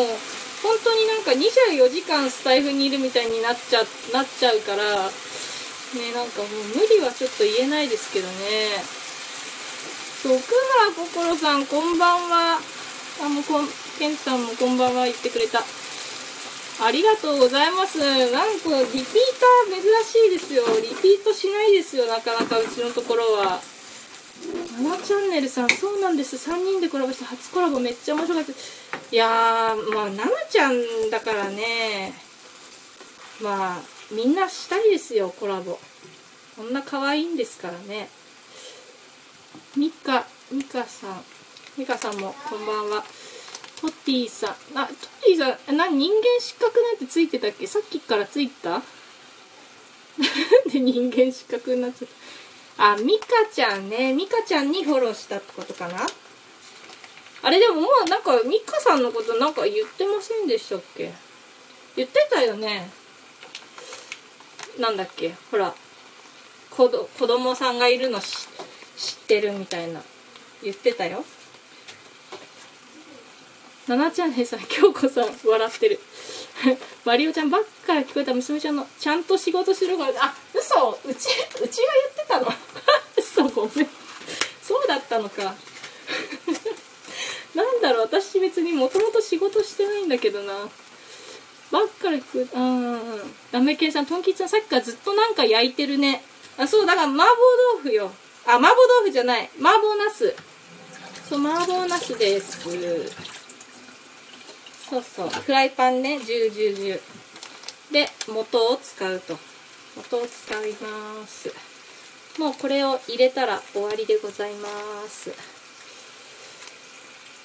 [0.63, 3.81] 本当になんか24時間スタイフにいるみたいになっちゃ
[4.13, 4.85] なっちゃうから
[5.99, 8.79] ねなんかもう無理はちょっと言えないですけどね
[10.23, 10.53] そう奥
[10.95, 12.61] 村心さんこんばんは
[13.25, 13.67] あもうこん
[13.99, 15.65] ケンさんもこんばんは言ってくれた
[16.83, 17.99] ありがとうございます。
[17.99, 20.64] なんかリピーター珍しいですよ。
[20.81, 23.61] リピートしないですよなかなかうちのところは。
[24.41, 26.37] 7チャンネルさんそうなんです。
[26.37, 28.53] 3人でコラボして初コラボめっちゃ面白かった。
[28.53, 32.14] いやーまあ奈々ちゃんだからね。
[33.43, 35.78] まあみんなしたいですよコラボ。
[36.57, 38.09] そんな可愛いんですからね。
[39.76, 41.22] ミカミカさん。
[41.76, 43.05] ミカさんもこんばんは。
[43.81, 44.51] トッティさん。
[44.78, 47.66] あトッティさんな人間失格なんてついてたっけ？
[47.66, 48.83] さっきからついた？
[50.70, 52.09] で人間失格になっちゃっ
[52.76, 52.93] た？
[52.93, 54.12] あミカちゃんね。
[54.12, 56.07] ミカちゃんにフォローしたってことかな？
[57.43, 61.12] あれでももうなんかミカさんのことなんか言ってませんでしたっけ？
[61.97, 62.91] 言ってたよね。
[64.78, 65.35] なんだっけ？
[65.51, 65.74] ほら
[66.70, 70.03] 子ど子供さんがいるの知ってるみたいな。
[70.62, 71.24] 言ってたよ。
[73.91, 75.99] ななちゃんねさん京子さん笑ってる。
[77.05, 78.32] マリオちゃんばっから聞こえた。
[78.32, 80.97] 娘ちゃんのちゃんと仕事しろがあ嘘。
[81.05, 81.26] うち
[81.61, 82.47] うちが言ってたの。
[83.18, 83.91] 嘘ごめん。
[84.62, 85.43] そうだったのか。
[87.57, 88.03] なんだろう。
[88.03, 90.68] 私別にもともと仕事してないんだけどな。
[91.72, 96.22] ばっかり食ううんうんラメケンさんトンキツさんさっきからずっとなんか焼いてるね。
[96.57, 97.26] あそうだから麻婆
[97.74, 98.12] 豆腐よ。
[98.47, 99.51] あ麻婆豆腐じゃない。
[99.61, 100.32] 麻婆茄子。
[101.28, 103.39] そう麻婆茄子です。
[104.91, 105.28] そうそう。
[105.28, 106.16] フライパンね。
[106.16, 107.01] 10、10、10
[107.93, 109.38] で元を使うと。
[109.97, 111.55] 元を使います。
[112.41, 114.68] もうこれを入れたら終わりでございま
[115.09, 115.32] す。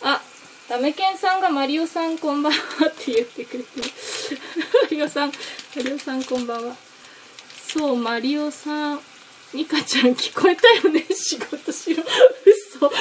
[0.01, 0.19] あ
[0.67, 2.57] ダメケンさんがマリオさんこんばんは
[2.89, 3.81] って言ってくれて。
[3.81, 3.87] る
[4.83, 5.31] マリオさん
[5.75, 6.75] マリオさんこんばんは。
[7.67, 8.99] そうマリオさん
[9.53, 11.05] ミカちゃん聞こえたよね。
[11.13, 12.03] 仕事しろ。
[12.43, 12.91] 嘘。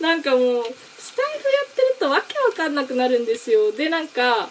[0.00, 0.64] なんかもう
[1.06, 3.70] スタイフやってるとわけわかんなくなるんですよ。
[3.70, 4.48] でなんかあ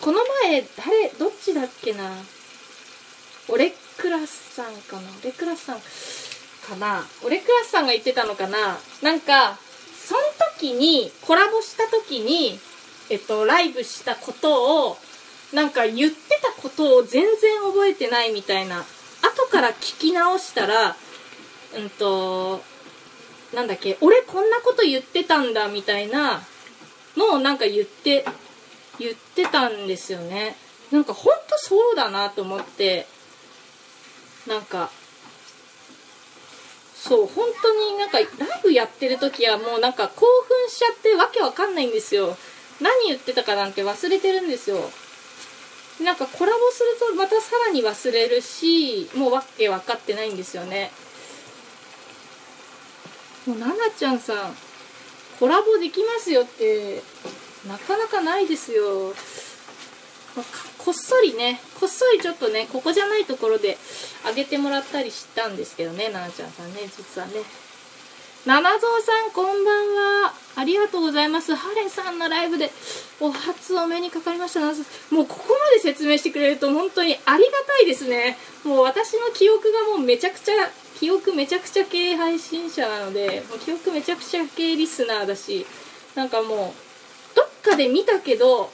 [0.00, 2.10] この前誰どっちだっけな？
[3.48, 5.08] オレクラスさんかな？
[5.22, 7.06] オレクラスさんかな？
[7.24, 8.78] オレクラスさんが言ってたのかな？
[9.02, 9.56] なんか
[9.96, 10.20] その
[10.58, 12.58] 時にコラボした時に
[13.08, 14.98] えっとライブしたことを
[15.54, 18.84] なんか言ってたことを全然覚えてないみたいな。
[19.24, 20.96] 後から聞き直したら
[21.76, 22.60] うんと
[23.52, 26.42] なんだっけ俺こんなこと言ってたんだみたいな
[27.16, 28.24] のをなんか言って
[28.98, 30.56] 言ってたんですよね。
[30.90, 33.06] なんかほんとそうだなと思って
[34.46, 34.90] なんか
[36.94, 38.28] そう本当になんかライ
[38.62, 42.36] ブやってる時はもうなんか興奮しちゃってわけわかんないんですよ。
[42.80, 44.78] 何言ってたかなんて忘れてるんですよ。
[46.02, 50.90] なんかコラボするとまたさらに忘れるしもうわけ分かってないんですよね。
[53.46, 54.54] もうななちゃんさん
[55.38, 57.02] コラボできますよって
[57.66, 59.14] なかなかないですよ、
[60.78, 63.76] こっそりねこっそりちょっとねここじゃないところで
[64.24, 67.34] あげてもらったりしたんですけどねななちゃんさんね実はね。
[68.44, 70.34] 七蔵さんこんばんは。
[70.56, 71.54] ありがとうございます。
[71.54, 72.72] ハレさんのライブで
[73.20, 74.66] お初お目にかかりましたも
[75.22, 78.36] うここまで説明してくれると本当にありがたいですね。
[78.64, 80.54] もう私の記憶がもうめちゃくちゃ
[81.02, 85.66] 記憶めちゃくちゃ系配信者なのでもう記憶めちゃくちゃ系リスナーだし
[86.14, 86.56] なんかもう
[87.34, 88.70] どっかで見たけど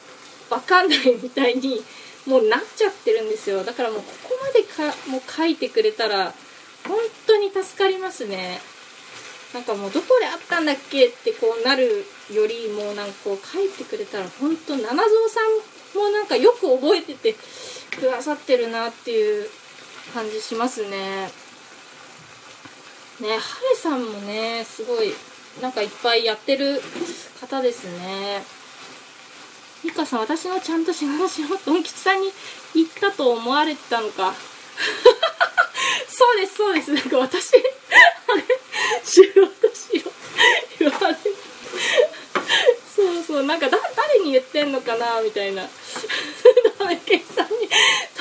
[0.51, 1.81] わかんないみたいに
[2.27, 6.35] もうなっちゃってるんですよだからもうここまでかもう書いてくれたら
[6.87, 8.61] 本当に助かりますね
[9.55, 15.41] なんかもうどこであったんだっけってこうなるよりもなんかこう書いてくれたら本当七蔵さ
[15.97, 17.35] んもなんかよく覚えてて
[17.99, 19.49] くださってるなっていう
[20.13, 21.38] 感じしますね。
[23.21, 25.13] ねハレさんもねすごい
[25.61, 26.81] なんかいっぱいやってる
[27.41, 28.43] 方ですね。
[29.85, 32.31] ミカさん私のちゃんと仕事しろと恩吉さんに
[32.75, 34.35] 言ったと思われてたのか。
[36.09, 38.45] そうですそうですなんか私あれ
[39.05, 39.41] 仕事
[39.75, 40.13] しろ
[40.79, 41.21] 言われて
[42.95, 45.63] そうそうなんかだ誰に言ってんのかなみたいな
[46.79, 47.69] ダメケンさんに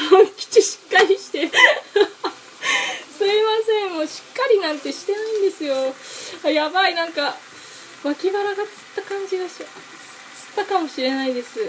[0.10, 1.50] トン吉しっかりして
[3.18, 3.34] すいま
[3.66, 5.76] せんもうしっかりなんてしてないんですよ。
[6.44, 7.36] あやばいなんか
[8.04, 8.64] 脇腹がつっ
[8.96, 9.66] た感じがしつっ
[10.56, 11.60] たかもしれないです。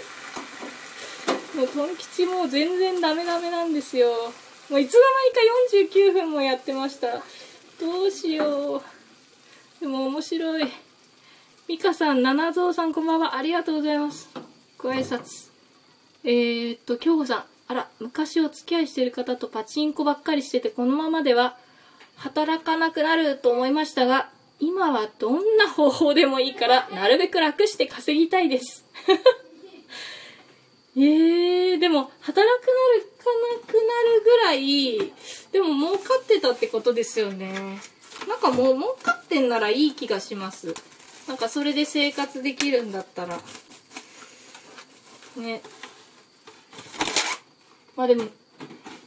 [1.56, 4.32] もうトン吉もう全然ダメダメなんですよ。
[4.68, 5.00] もういつの
[5.34, 7.22] 間にか49分もやってました。
[7.80, 8.82] どうしよう。
[9.80, 10.68] でも面白い。
[11.68, 13.36] ミカさん七蔵さんこんばんは。
[13.36, 14.28] ありがとうございます。
[14.76, 15.50] ご挨拶。
[16.24, 17.57] えー、っと京子さん。
[17.68, 21.56] あら昔お付き合いしてる方とパチンコばっかりしててこのままでは
[22.16, 28.84] 働かなくなると思いましたが今はどんな方法でもいいからなるべく楽して稼ぎたいです。
[30.96, 33.24] えー、でも働くなるか
[33.60, 33.80] なくな
[34.14, 35.12] るぐらい
[35.52, 37.78] でも儲かってたってことですよね。
[38.26, 40.74] なんかもう儲かってんならいい気がします。
[41.28, 43.40] なんかそれで生活できるんだったら。
[45.36, 45.62] ね。
[47.98, 48.22] まあでも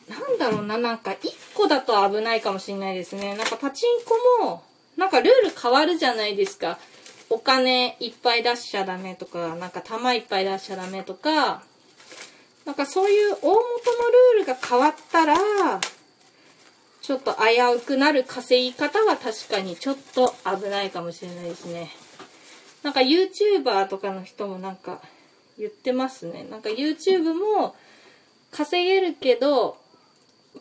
[0.09, 3.37] なんだろうななんか1個だと危ないかもしれないですね。
[3.37, 4.63] なんかパチンコも、
[4.97, 6.77] なんかルール変わるじゃないですか。
[7.29, 11.63] お金いっぱい出しちゃダメとか、なんか玉いっぱい出しちゃダメとか、
[12.65, 13.59] なんかそういう大元の
[14.35, 15.35] ルールが変わったら、
[17.01, 21.89] ちょっと危うくなる稼ぎ方は確かにちょっと危ないかもしれないですね。
[22.83, 25.01] なんか YouTuber とかの人もなんか
[25.57, 26.45] 言ってますね。
[26.51, 27.75] なんか YouTube も
[28.51, 29.77] 稼げるけど、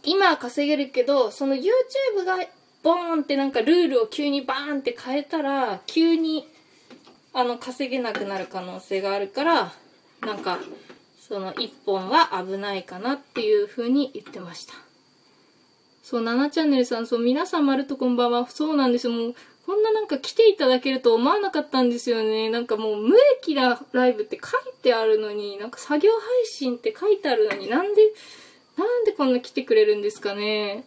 [0.05, 2.38] 今は稼げるけど、その YouTube が
[2.82, 6.49] ボーンってなんかルールを急にバーンって変えたら、急に
[7.32, 9.72] あの稼げなくなる可能性があるから、
[10.22, 10.59] なんか
[11.20, 14.74] その1本は危ないかなっていう風に言ってました。
[16.03, 18.49] そう、7チャンネルさん、そう、皆さんまるとこんばんは。
[18.49, 19.12] そうなんですよ。
[19.12, 19.34] もう、
[19.66, 22.50] こんななんか来ていただけると思わなかったんですよね。
[22.50, 28.02] なんかもう無益なライブって書いてあるのに、なんか作業配信って書いてあるのになんで、
[28.76, 30.84] なんでこんな来てくれるんですかね。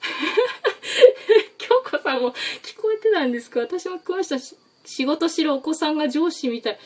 [1.58, 2.32] 京子さんも
[2.62, 3.60] 聞こえてたんですか？
[3.60, 6.78] 私も聞こえましたし、仕事しろお子さんが上司みたい。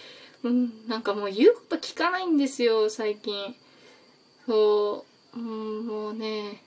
[0.45, 3.57] うん、なんかもう言うこと聞かないんですよ、最近。
[4.47, 5.05] そ
[5.35, 6.63] う、うん、もうね。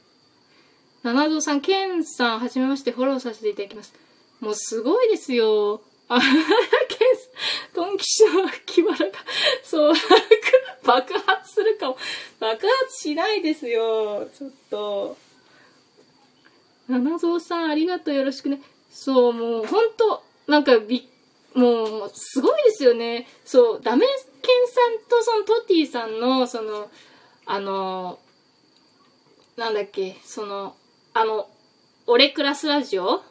[1.03, 3.93] 七蔵さん、ケンさん、はじめまして、フォローさせていただきます。
[4.39, 5.81] もうすごいですよ。
[6.07, 9.17] あ、 ケンさん、ドンキシの木原が、
[9.63, 9.93] そう、
[10.83, 11.97] 爆発するかも。
[12.39, 14.27] 爆発しないですよ。
[14.37, 15.17] ちょっと。
[16.87, 18.61] 七蔵さん、ありがとう、よろしくね。
[18.91, 21.07] そう、もう、ほんと、なんかび
[21.53, 23.27] もう、すごいですよね。
[23.45, 24.05] そう、ダメ
[24.41, 26.89] ケンさんとそのトティさんの、その、
[27.45, 28.19] あの、
[29.57, 30.75] なんだっけ、その、
[31.13, 31.49] あの、
[32.07, 33.21] 俺クラスラジオ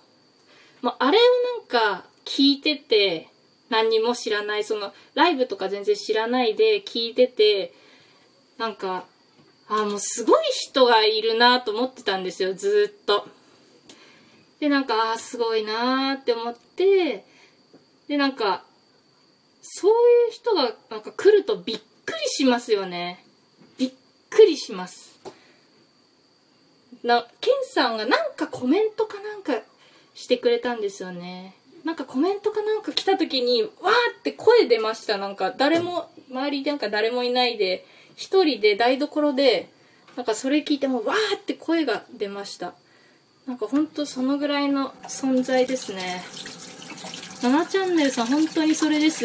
[0.83, 1.21] もうあれを
[1.59, 1.67] なん
[2.01, 3.29] か聞いてて、
[3.71, 7.73] 何にも知らない、その、ライブとか全然知らないで聞いてて、
[8.57, 9.05] なんか、
[9.69, 13.27] あもうすごい人がいるなと思ってたんですよ、ずっと。
[14.61, 17.25] で、なんか、あすごいなって思って、
[18.09, 18.65] で、なんか、
[19.63, 23.25] そういう人がなんか来るとびっくりしますよね。
[23.77, 23.93] びっ
[24.31, 25.19] くりします。
[27.03, 29.53] な、ケンさんがなんかコメントかなんか
[30.19, 31.55] してくれたんですよね。
[31.85, 33.71] なんかコメントかなんか来た時に、わー
[34.19, 35.17] って声出ました。
[35.17, 39.71] なんか誰も、周りなんか誰もいないで、一人で台所で、
[40.17, 42.75] なんかそれ聞いてもわーって声が出ました。
[43.47, 46.25] なんかほんとそのぐらいの存在ですね。
[47.41, 49.25] 7チャンネルさん本当にそれです。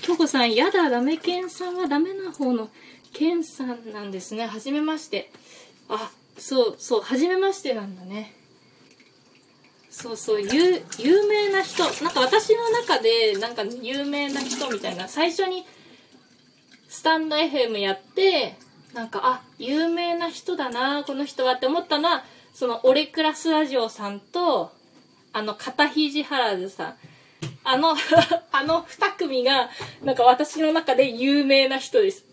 [0.00, 2.70] 京子さん、やだ、ダメケンさんはダメな方の
[3.12, 4.46] ケンさんなんですね。
[4.46, 5.30] はじめまして。
[5.90, 8.35] あそうそう初めましてなんだね
[9.96, 11.82] そうそう有有名な人。
[12.04, 15.08] なんか私の中でなんか有名な人みたいな。
[15.08, 15.64] 最初に
[16.86, 18.56] スタンド FM やって
[18.92, 24.70] なんかあ有名な人だなこの人はって思ったのはそのオレクラスラジオさんと
[25.32, 26.94] あの片肘原ずさん。
[27.64, 27.96] あの
[28.52, 29.70] あの2組が
[30.04, 32.26] なんか私の中で有名な人です。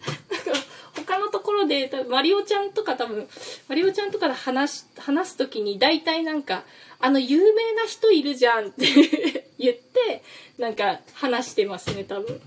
[0.95, 3.27] 他のところで、マリオちゃんとか多分、
[3.67, 6.63] マリオちゃんとかで話話すときに大体なんか、
[6.99, 8.85] あの有名な人いるじゃんって
[9.57, 10.23] 言って、
[10.57, 12.39] なんか話してますね、多分。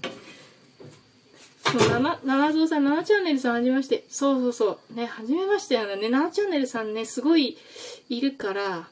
[1.72, 4.04] そう、な、七蔵さん、7チャンネルさんはじめまして。
[4.08, 4.94] そうそうそう。
[4.94, 6.06] ね、はじめましてなんだね。
[6.06, 7.58] 7チャンネルさんね、すごい
[8.08, 8.88] いるから、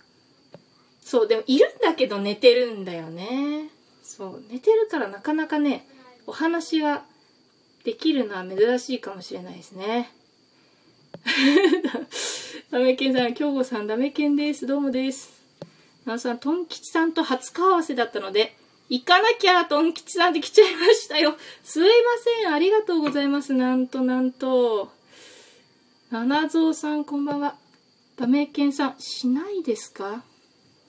[1.01, 3.71] そう、でもいるんだけど寝てるんだよね。
[4.03, 5.87] そう、寝てるからなかなかね、
[6.27, 7.05] お話は
[7.85, 10.11] できるのは珍しいかもしれないですね。
[12.71, 14.67] ダメケンさん、京子さん、ダメケンです。
[14.67, 15.31] どうもです。
[16.07, 18.57] なおさん、トン吉さんと初顔合わせだったので、
[18.89, 21.37] 行かなきゃ、トン吉さんで来ちゃいましたよ。
[21.63, 21.89] すいま
[22.43, 23.53] せん、ありがとうございます。
[23.53, 24.91] なんとなんと。
[26.11, 27.57] 七蔵さん、こんばんは。
[28.17, 30.25] ダメケンさん、しないですか？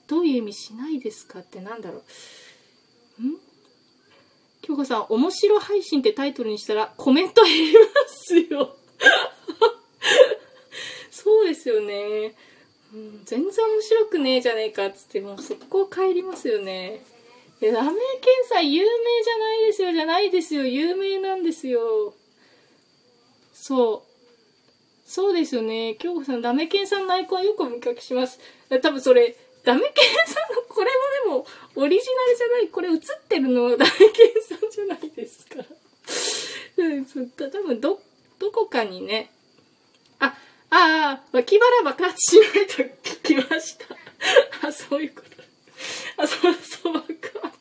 [0.08, 1.40] どういう意味しないですか？
[1.40, 2.04] ってなんだろう。
[4.66, 8.76] 京子さん、面白配信ってタイトルにしたらコメント減りますよ。
[11.12, 12.34] そうですよね。
[12.92, 17.06] うん、全然面白くねえじゃねえかっつって、もう速攻帰りますよね。
[17.62, 18.00] え、ラメ検
[18.50, 20.66] 査有名じゃないですよ、じゃないですよ。
[20.66, 22.16] 有名なんですよ。
[23.54, 24.12] そう。
[25.06, 25.96] そうですよね。
[26.00, 28.40] 京子さん、ダメケンさんのアイコンよくお見かけします。
[28.82, 29.92] 多分それ、ダメケン
[30.28, 30.92] さんの、これ
[31.24, 31.46] もでも、
[31.76, 32.98] オリジナルじゃない、これ映っ
[33.28, 34.44] てるのダメケン
[34.76, 35.64] じゃないですか。
[37.50, 38.02] 多分ど、
[38.40, 39.32] どこかにね、
[40.20, 40.34] あ、あ
[40.70, 43.86] あ、脇腹爆発しないと聞きました。
[44.68, 45.28] あ、そういうこと。
[46.22, 47.06] あ、そうそう、爆
[47.42, 47.58] 発。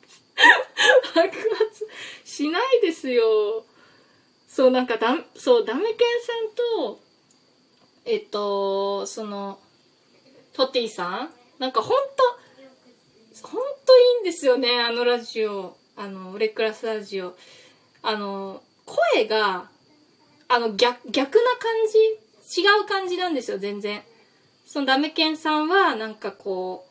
[1.15, 1.89] 爆発
[2.25, 3.65] しないですよ。
[4.49, 6.49] そう、なんかだ、そう、ダメケンさん
[6.85, 7.01] と、
[8.05, 9.61] えっと、その、
[10.53, 11.35] トティさん？
[11.59, 15.77] なんかほんと、ほんといいんですよね、あのラジオ。
[15.97, 17.37] あの、ブレックラスラジオ。
[18.03, 19.69] あの、声が、
[20.49, 21.73] あの、逆、逆な感
[22.47, 22.61] じ？
[22.61, 24.03] 違う感じなんですよ、全然。
[24.67, 26.85] そのダメケンさんは、なんかこ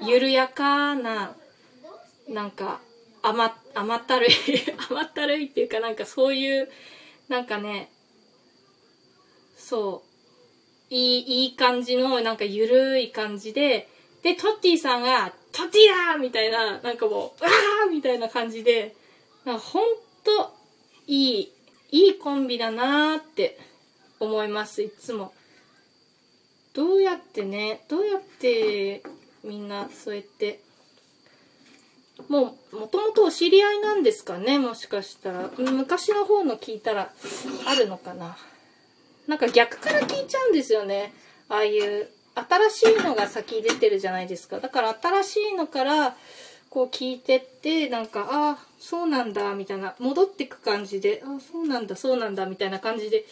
[0.00, 1.34] う、緩やかな、
[2.28, 2.80] なんか、
[3.22, 4.30] 甘、甘ったるい
[4.88, 6.70] 甘ったるいっていうかなんかそういう、
[7.28, 7.90] なんかね、
[9.56, 10.02] そ
[10.90, 13.88] う、いい、いい感じの、なんかゆるい感じで、
[14.22, 18.94] で、トッティさんが、トティだみたいな、なんかもう、わーみたいな感じで、
[19.44, 19.82] なんかほん
[20.24, 20.54] と、
[21.06, 21.52] いい、
[21.90, 23.58] いいコンビだなーって
[24.18, 25.32] 思います、いつも。
[26.74, 29.02] どうやってね、どうやって
[29.44, 30.60] みんなそうやって
[32.28, 35.50] もう、もともとお知り合いなんですかねもしかしたら。
[35.58, 37.12] 昔の方の聞いたら、
[37.66, 38.36] あるのかな
[39.26, 41.12] なんか逆から聞いちゃうんですよね。
[41.48, 44.60] ああいう、新しいのが先出てるじゃないですか。
[44.60, 46.16] だから新しいのから、
[46.68, 53.24] こう聞いてって、なんか、ああ、そうなんだ、みたいな、戻ってく感じで、ああ、そうなんだ、そうなんだ、みたいな感じで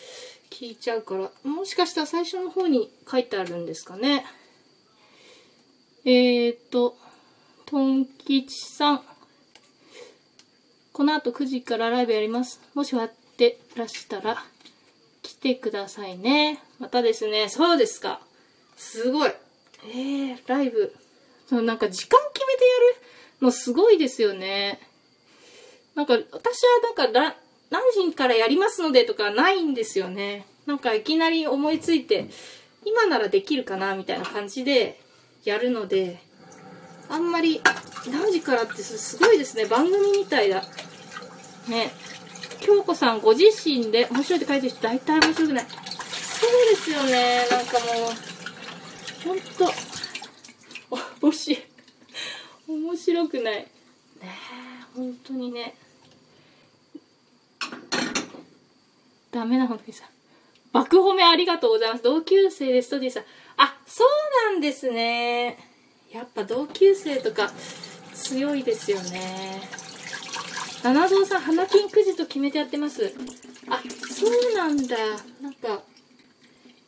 [0.51, 4.25] 聞いちゃうから、もしかしたら最初の方に書いてあるんですかね。
[6.05, 6.97] えー、っと、
[7.67, 9.03] トン吉さん。
[10.93, 12.61] この後9時からライブやります。
[12.75, 14.45] もし終わってらしたら、
[15.23, 16.63] 来てくださいね。
[16.79, 18.21] またですね、そうですか。
[18.77, 19.33] すごい。
[19.85, 20.95] えー、ライブ。
[21.47, 22.71] そのなんか時間決めてや
[23.41, 24.81] るのすごいですよね。
[25.95, 27.37] なんか、私はなんか、
[27.71, 30.47] 何時からやりますのでとかないんですよね。
[30.67, 32.29] なんかいきなり思いついて、
[32.85, 35.01] 今ならできるかなみたいな感じで
[35.45, 36.21] やるので、
[37.13, 37.61] あんまり
[38.11, 40.63] 何時からってすごいですね番組みたいだ
[41.69, 41.93] ね
[42.61, 48.32] 京子さんご自身で面白いって書いてる人大体面白くないそうですよねなんかもう
[49.25, 49.73] ほんと
[51.21, 51.63] 面白い。
[52.69, 53.55] 面白くない。
[53.55, 53.69] ね
[54.23, 54.27] え
[54.97, 55.75] 本当にね。
[59.31, 60.05] ダメな本当にさ。
[60.73, 62.03] 爆褒めありがとうございます。
[62.03, 63.21] 同級生ですとディさ。
[63.21, 63.25] ん
[63.57, 65.59] あそうなんですね。
[66.13, 67.51] やっぱ同級生とか
[68.15, 69.63] 強いですよね。
[70.83, 73.15] 七蔵さん花金くじと決めてやってます。
[73.69, 74.97] あそうなんだ。
[75.41, 75.83] なんか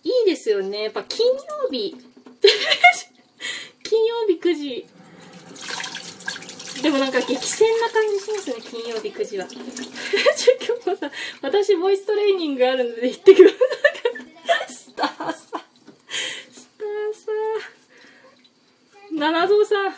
[0.03, 0.85] いいですよね。
[0.85, 1.97] やっぱ金曜日
[3.83, 4.87] 金曜日9時。
[6.83, 9.47] でもなんか激戦な感じしますね金曜日9時は。
[9.49, 9.59] ちょ
[10.85, 13.59] 今日さ私ボイストレーニングあるので行ってください。
[14.75, 17.33] スターさスターさ
[19.13, 19.95] 七蔵さん、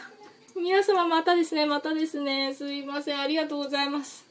[0.63, 2.55] 皆様またですね、またですね。
[2.55, 4.25] すいません、ありがとうございます。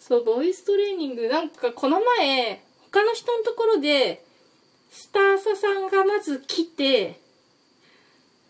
[0.00, 4.24] そう、ボイストレーニング、なんかこの前、他の人のところで、
[4.90, 7.20] スターサさんがまず来て、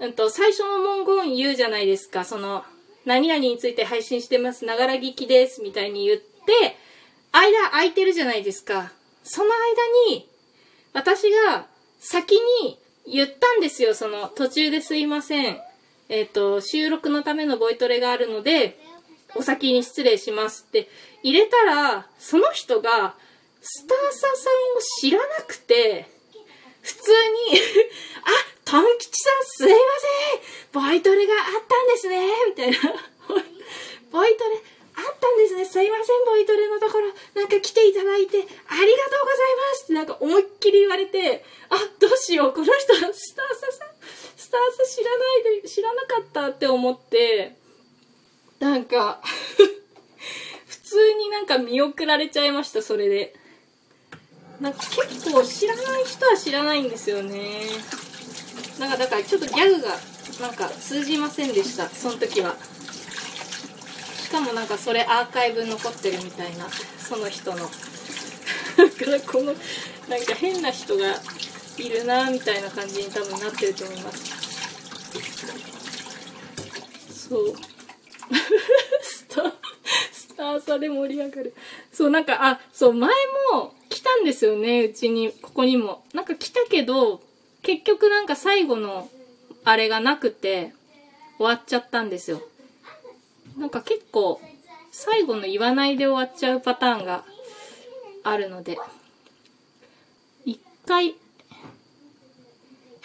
[0.00, 2.24] うんと、最初の文言言うじゃないですか。
[2.24, 2.64] その、
[3.04, 4.64] 何々について配信してます。
[4.64, 5.62] ながら聞きです。
[5.62, 6.76] みたいに言って、
[7.32, 8.92] 間空いてるじゃないですか。
[9.24, 10.28] その間に、
[10.92, 11.66] 私が
[11.98, 13.94] 先に言ったんですよ。
[13.94, 15.60] その、途中ですいません。
[16.08, 18.78] えっ、ー、と、収録のためのボイトレがあるので、
[19.34, 20.88] お先に失礼しますって
[21.22, 23.14] 入れたら、その人が、
[23.60, 24.28] スターサさん
[24.78, 26.06] を知らなくて、
[26.82, 27.10] 普通
[27.52, 27.60] に
[28.68, 29.76] あ、トン吉さんすいま
[30.72, 30.82] せん。
[30.84, 32.28] ボイトレがあったんですね。
[32.48, 32.76] みたいな。
[34.12, 34.56] ボイトレ
[34.98, 35.64] あったんですね。
[35.64, 37.08] すいませんボイトレのところ。
[37.34, 39.84] なんか来ていただいてありがとうございます。
[39.84, 42.52] ってなんか思いっきり言われてあどうしよう。
[42.52, 43.88] この人スターサさん
[44.36, 47.56] スターサ知らないで知らなかったって思って
[48.58, 49.20] なんか
[50.66, 53.34] 普通になんか見送られちゃいましたそれで。
[54.60, 57.60] なんか結構知らない人は知らないんですよね。
[58.78, 59.88] なんかだからちょっとギャグが
[60.40, 62.54] なんか通じませんでしたその時は。
[64.22, 67.56] しかもなんかそれアーカイブ残ってるみたいなその人の。
[67.56, 67.70] だか
[69.10, 69.54] らこの
[70.08, 71.14] なんか変な人が
[71.78, 74.38] いるなみたいな感じに多分なってると思います。
[77.28, 77.54] そう。
[79.02, 79.52] スター
[80.12, 81.54] スターさで盛り上がる。
[81.92, 83.10] そうなんかあそう前
[83.52, 86.04] も来たんですよねうちにここにも。
[86.12, 87.22] なんか来たけど
[87.62, 89.08] 結局なんか最後の
[89.64, 90.72] あれがなくて
[91.38, 92.40] 終わっちゃったんですよ。
[93.56, 94.40] なんか結構
[94.90, 97.24] 最後の言わないで終わっちゃうパターンが
[98.24, 98.78] あるので。
[100.44, 101.14] 一回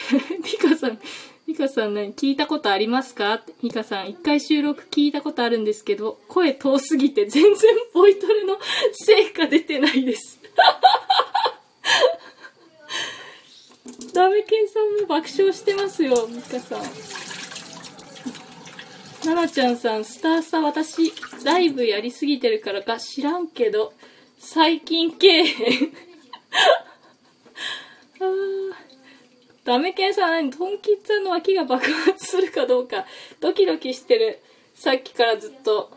[0.44, 1.00] ミカさん
[1.48, 3.42] ミカさん何聞いたことありますか？
[3.62, 8.58] ミカさん一回収録聞いたことあるんですけど声遠すぎて全然ボイトレの
[8.94, 10.40] 成果出てないです。
[14.14, 16.82] ダメケンさんも爆笑してますよ、ミカさん。
[19.26, 23.94] ななちゃんさん、スターサ私、ライブやりすぎてるからか知らんけど、
[24.38, 25.94] 最近けえへん。
[28.20, 28.74] あー
[29.64, 33.06] ダメケンさん何トンキッツァの脇が爆発するかどうか、
[33.40, 34.40] ドキドキしてる。
[34.76, 35.90] さっきからずっと。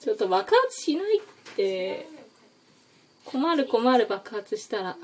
[0.00, 1.22] ちょっと爆発しないっ
[1.56, 2.06] て。
[3.24, 4.96] 困る困る爆発したら。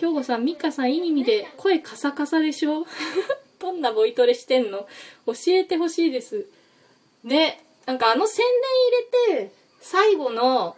[0.00, 2.86] 京子さん、ミカさん、いい意味で声カサカサでしょ？
[3.60, 4.88] どんなボイトレしてんの？
[5.26, 6.46] 教えてほしいです。
[7.22, 8.46] ね、なんかあの宣
[9.28, 10.74] 伝入れて、最後の、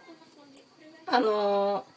[1.05, 1.93] あのー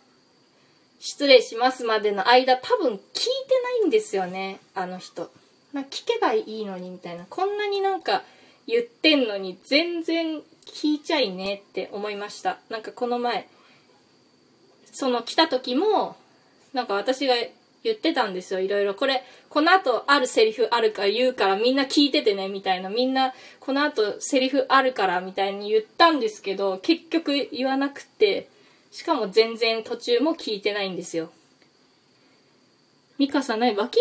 [0.99, 5.31] 失礼しますまでの間、多分聞いてないんですよね、あの人。
[5.73, 7.27] な聞けばいいのにみたいな。
[7.29, 8.23] こんなになんか
[8.67, 12.59] 言ってんのに全然聞いちゃいねって思いました。
[12.71, 13.49] なんかこの前、
[14.93, 16.17] その来た時も、
[16.77, 17.35] なんか私が
[17.83, 18.95] 言ってたんですよ、いろいろ。
[18.95, 22.91] これ、この後あるセリフあるから言うからみんな聞いててね、みたいな。
[22.91, 28.49] みんな、この後セリフあるからみたいに言ったんですけど、結局言わなくて、
[28.93, 31.31] しかも全然途中も聞いてないんですよ。
[33.17, 33.75] ミカさん、何？
[33.75, 33.99] 脇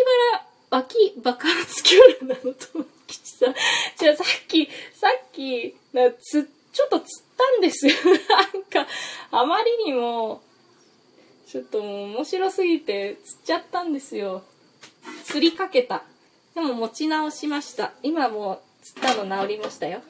[0.69, 2.53] 腹、脇爆発キュラなの？
[2.53, 3.55] と、吉さん。
[3.97, 7.93] じゃあさっき、さっき、なつ、ちょっと釣ったんですよ。
[8.53, 8.85] なんか、
[9.31, 10.41] あまりにも、
[11.47, 14.43] ちょっともう面白すぎて釣っちゃったんですよ。
[15.23, 16.03] 釣りかけた。
[16.53, 17.93] でも持ち直しました。
[18.01, 20.01] 今もう釣ったの治りましたよ。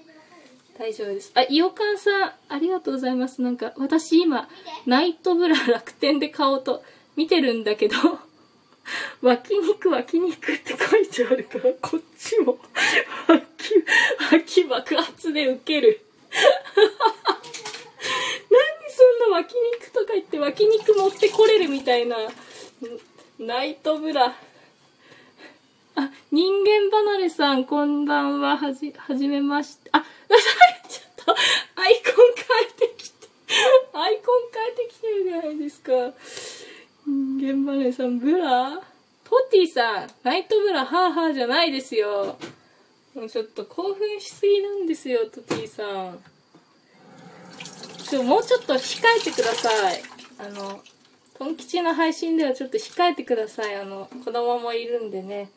[0.77, 1.31] 大丈夫です。
[1.35, 3.41] あ、イオカンさん、ありがとうございます。
[3.41, 4.49] なんか、私今、
[4.85, 6.83] ナイトブラ楽天で買おうと
[7.15, 7.95] 見てるんだけど、
[9.21, 12.57] 脇肉脇肉って書いてあるから、こっちも、
[13.27, 13.45] 脇、
[14.31, 16.01] 脇爆発でウケる。
[18.51, 22.15] 何 そんな脇肉とか言って脇肉持ってこれるみたいな、
[23.37, 24.27] ナイトブラ。
[25.95, 29.89] あ、人間離れさん、こんばんは、はじ、はじめまして。
[29.91, 29.99] あ、
[30.87, 31.35] ちょっと、
[31.75, 33.27] アイコン変えてきて、
[33.93, 35.91] アイコン変えてきてるじゃないですか。
[37.05, 38.81] 人間離れさん、ブラ？
[39.25, 42.37] トティさん、ナイトブラ、ハーハーじゃないですよ。
[43.13, 46.19] もうちょっと興奮しすぎなんですよ、トティさん。
[48.09, 50.01] ちょ、もうちょっと控えてください。
[50.39, 50.81] あの、
[51.37, 53.75] トン吉の配信ではちょっと控えてください。
[53.75, 55.49] あの、子供もいるんでね。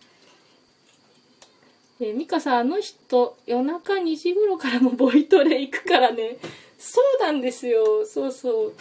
[2.01, 6.39] えー、ミカさん、あの人、夜中2時頃からもボイトレ行くからね。
[6.79, 8.07] そうなんですよ。
[8.07, 8.73] そうそ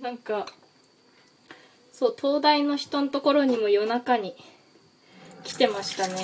[0.00, 0.02] う。
[0.02, 0.46] なんか、
[1.92, 4.34] そう、東大の人のところにも夜中に
[5.44, 6.14] 来てましたね。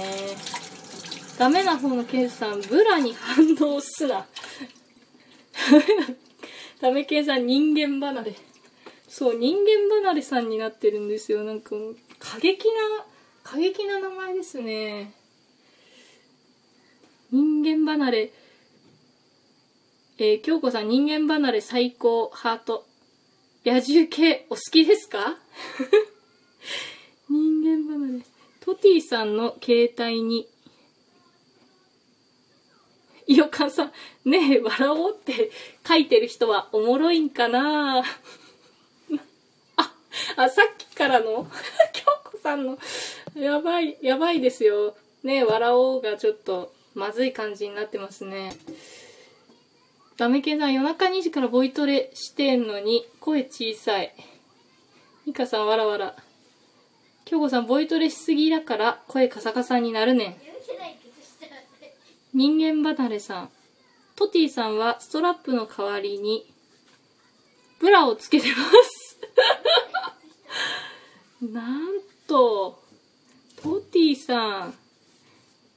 [1.39, 4.15] ダメな方のケンさん、ブラに反応すな。
[4.15, 4.27] ダ
[5.79, 6.30] メ
[7.07, 8.35] ケンさん、人間離れ。
[9.09, 11.45] そう、人間離れさんになってるんですよ。
[11.45, 11.75] なんか、
[12.19, 13.05] 過激な、
[13.43, 15.13] 過激な名前ですね。
[17.31, 18.33] 人間離れ。
[20.19, 22.87] えー、京子さん、人間離れ最高、ハート。
[23.65, 25.39] 野獣系、お好きですか？
[27.29, 28.25] 人間離れ。
[28.61, 30.49] トティさんの携帯に、
[33.31, 33.93] イオカンさん、
[34.29, 35.53] ねえ、笑おうって
[35.87, 38.03] 書いてる人はおもろいんかな？
[39.77, 39.95] あ、
[40.35, 41.47] あ、さっきからの、
[41.95, 42.77] 京子さんの、
[43.37, 44.97] やばい、やばいですよ。
[45.23, 48.53] ねえ、笑おうがちょっと、まずい感じになってますね。
[50.17, 54.13] ダメケンさん夜中2時からボイトレしてんのに声小さい。
[55.25, 56.17] ミカさんわらわら。
[57.27, 60.50] 京子さんボイトレしすぎだから声カサカサになるねん。
[62.35, 63.51] 人間離れさん。
[64.17, 66.47] トティさんはストラップの代わりに
[67.81, 69.19] ブラをつけてます。
[71.53, 72.83] なんと、
[73.63, 74.75] トティさん。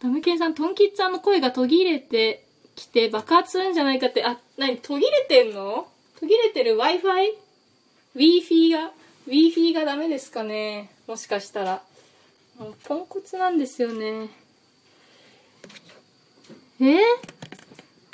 [0.01, 2.45] ダメケンさん、トンキッツさんの声が途切れて
[2.75, 5.87] きて爆発するんじゃないかって、あ、なに、途切れてんの？
[6.19, 8.91] 途切れてる Wi-Fi?Wi-Fi が、
[9.27, 11.81] Wi-Fi がダメですかねもしかしたら。
[12.83, 14.29] ポンコツなんですよね。
[16.85, 16.99] え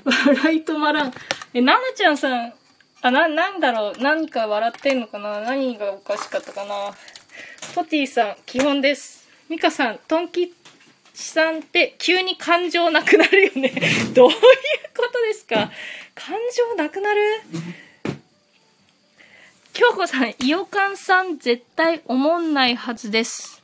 [0.05, 1.13] 笑い止まらん。
[1.53, 2.53] え、ななちゃんさん、
[3.01, 4.01] あ、な、なんだろう？
[4.01, 5.41] 何か笑ってんのかな？
[5.41, 6.93] 何がおかしかったかな？
[7.73, 9.27] トティさん、基本です。
[9.49, 10.49] ミカさん、トンキッ
[11.13, 13.73] さんって急に感情なくなるよね。
[14.13, 14.37] どういう
[14.95, 15.71] ことですか？
[16.13, 17.21] 感情なくなる？
[19.73, 23.58] 京子さん、イオカンさん絶対思んないはずです。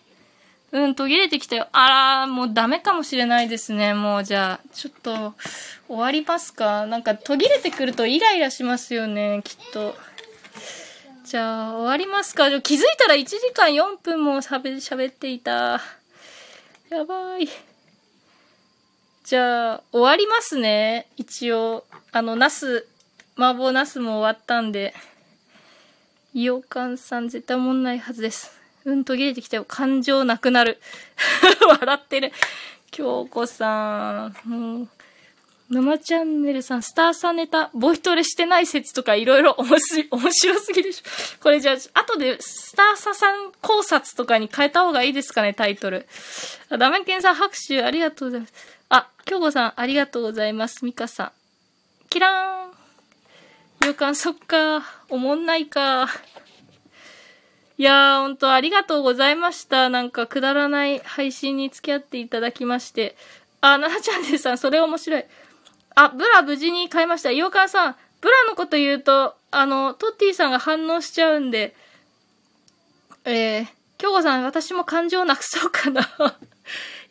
[0.75, 1.69] うん、途切れてきたよ。
[1.71, 3.93] あら、もうダメかもしれないですね。
[3.93, 5.33] もうじゃあ、ちょっと、
[5.87, 6.85] 終わりますか？
[6.85, 9.95] なんか途切れてくるとイライラしますよね、きっと。
[11.23, 12.49] じゃあ、終わりますか？
[12.59, 15.81] 気づいたら1時間4分も喋っていた。
[16.89, 17.47] やばい。
[19.23, 21.07] じゃあ、終わりますね。
[21.15, 21.85] 一応。
[22.11, 22.85] あの、ナス、
[23.37, 24.93] 麻婆ナスも終わったんで。
[26.33, 28.64] イオカンさん絶対もんないはずです。
[28.85, 29.65] うん、途切れてきたよ。
[29.65, 30.79] 感情なくなる。
[31.67, 32.31] 笑ってる。
[32.91, 34.49] 京子さん。
[34.49, 34.87] もう、
[35.69, 40.19] 生チャンネルさん、スターさんネタ、ボイトレしてない説とかいろいろ面白
[40.61, 41.41] すぎでしょ。
[41.41, 46.07] これじゃあ、後でスターサさん考察とかに変えた方がいいですかね、タイトル。
[46.69, 48.53] ダメケンさん拍手ありがとうございます。
[48.89, 50.85] あ、京子さんありがとうございます。
[50.85, 51.31] ミカさん。
[52.11, 53.87] キラーン。
[53.87, 54.83] 予感そっか。
[55.09, 56.07] おもんないか。
[57.77, 59.89] いやー、ほんとありがとうございました。
[59.89, 63.15] なんかくだらない配信に付き合っていただきまして。
[63.61, 65.25] あ、ななちゃんでさん、それ面白い。
[65.95, 67.31] あ、ブラ無事に買いました。
[67.31, 71.75] イオカさん、ブラのこと言うと、あの、トッティさんが反応しちゃうんで、
[73.25, 73.67] えー、
[73.97, 76.07] 京子さん、私も感情なくそうかな。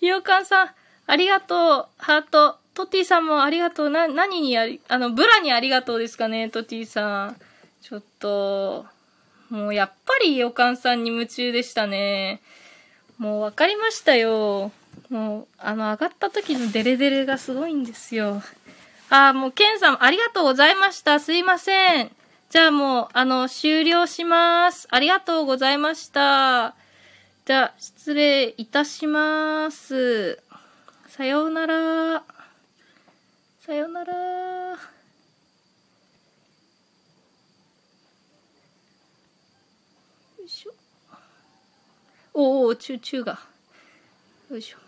[0.00, 0.70] イオカさん、
[1.06, 1.86] ありがとう。
[1.98, 2.58] ハート。
[2.74, 3.90] トッティさんもありがとう。
[3.90, 7.36] な、何にあり、あの、ブラにありがとうですかね、トッティさん。
[7.80, 8.86] ちょっと、
[9.51, 12.40] もうやっぱりイオカンさんに夢中でしたね。
[13.18, 14.72] もうわかりましたよ。
[15.11, 18.42] もう、あの、上がった時のデレデレがすごいんですよ。
[19.11, 21.20] あ、もう、ケンさん、ありがとうございました。
[21.20, 22.11] すいません。
[22.51, 24.88] じゃあもう、あの、終了します。
[24.90, 26.74] ありがとうございました。
[27.45, 30.40] じゃあ、失礼いたします。
[31.09, 32.24] さようなら。
[33.61, 34.12] さようなら。
[34.14, 34.78] よ
[40.45, 40.72] いしょ。
[42.37, 43.39] おお、チューチューが。
[44.51, 44.84] よいしょ。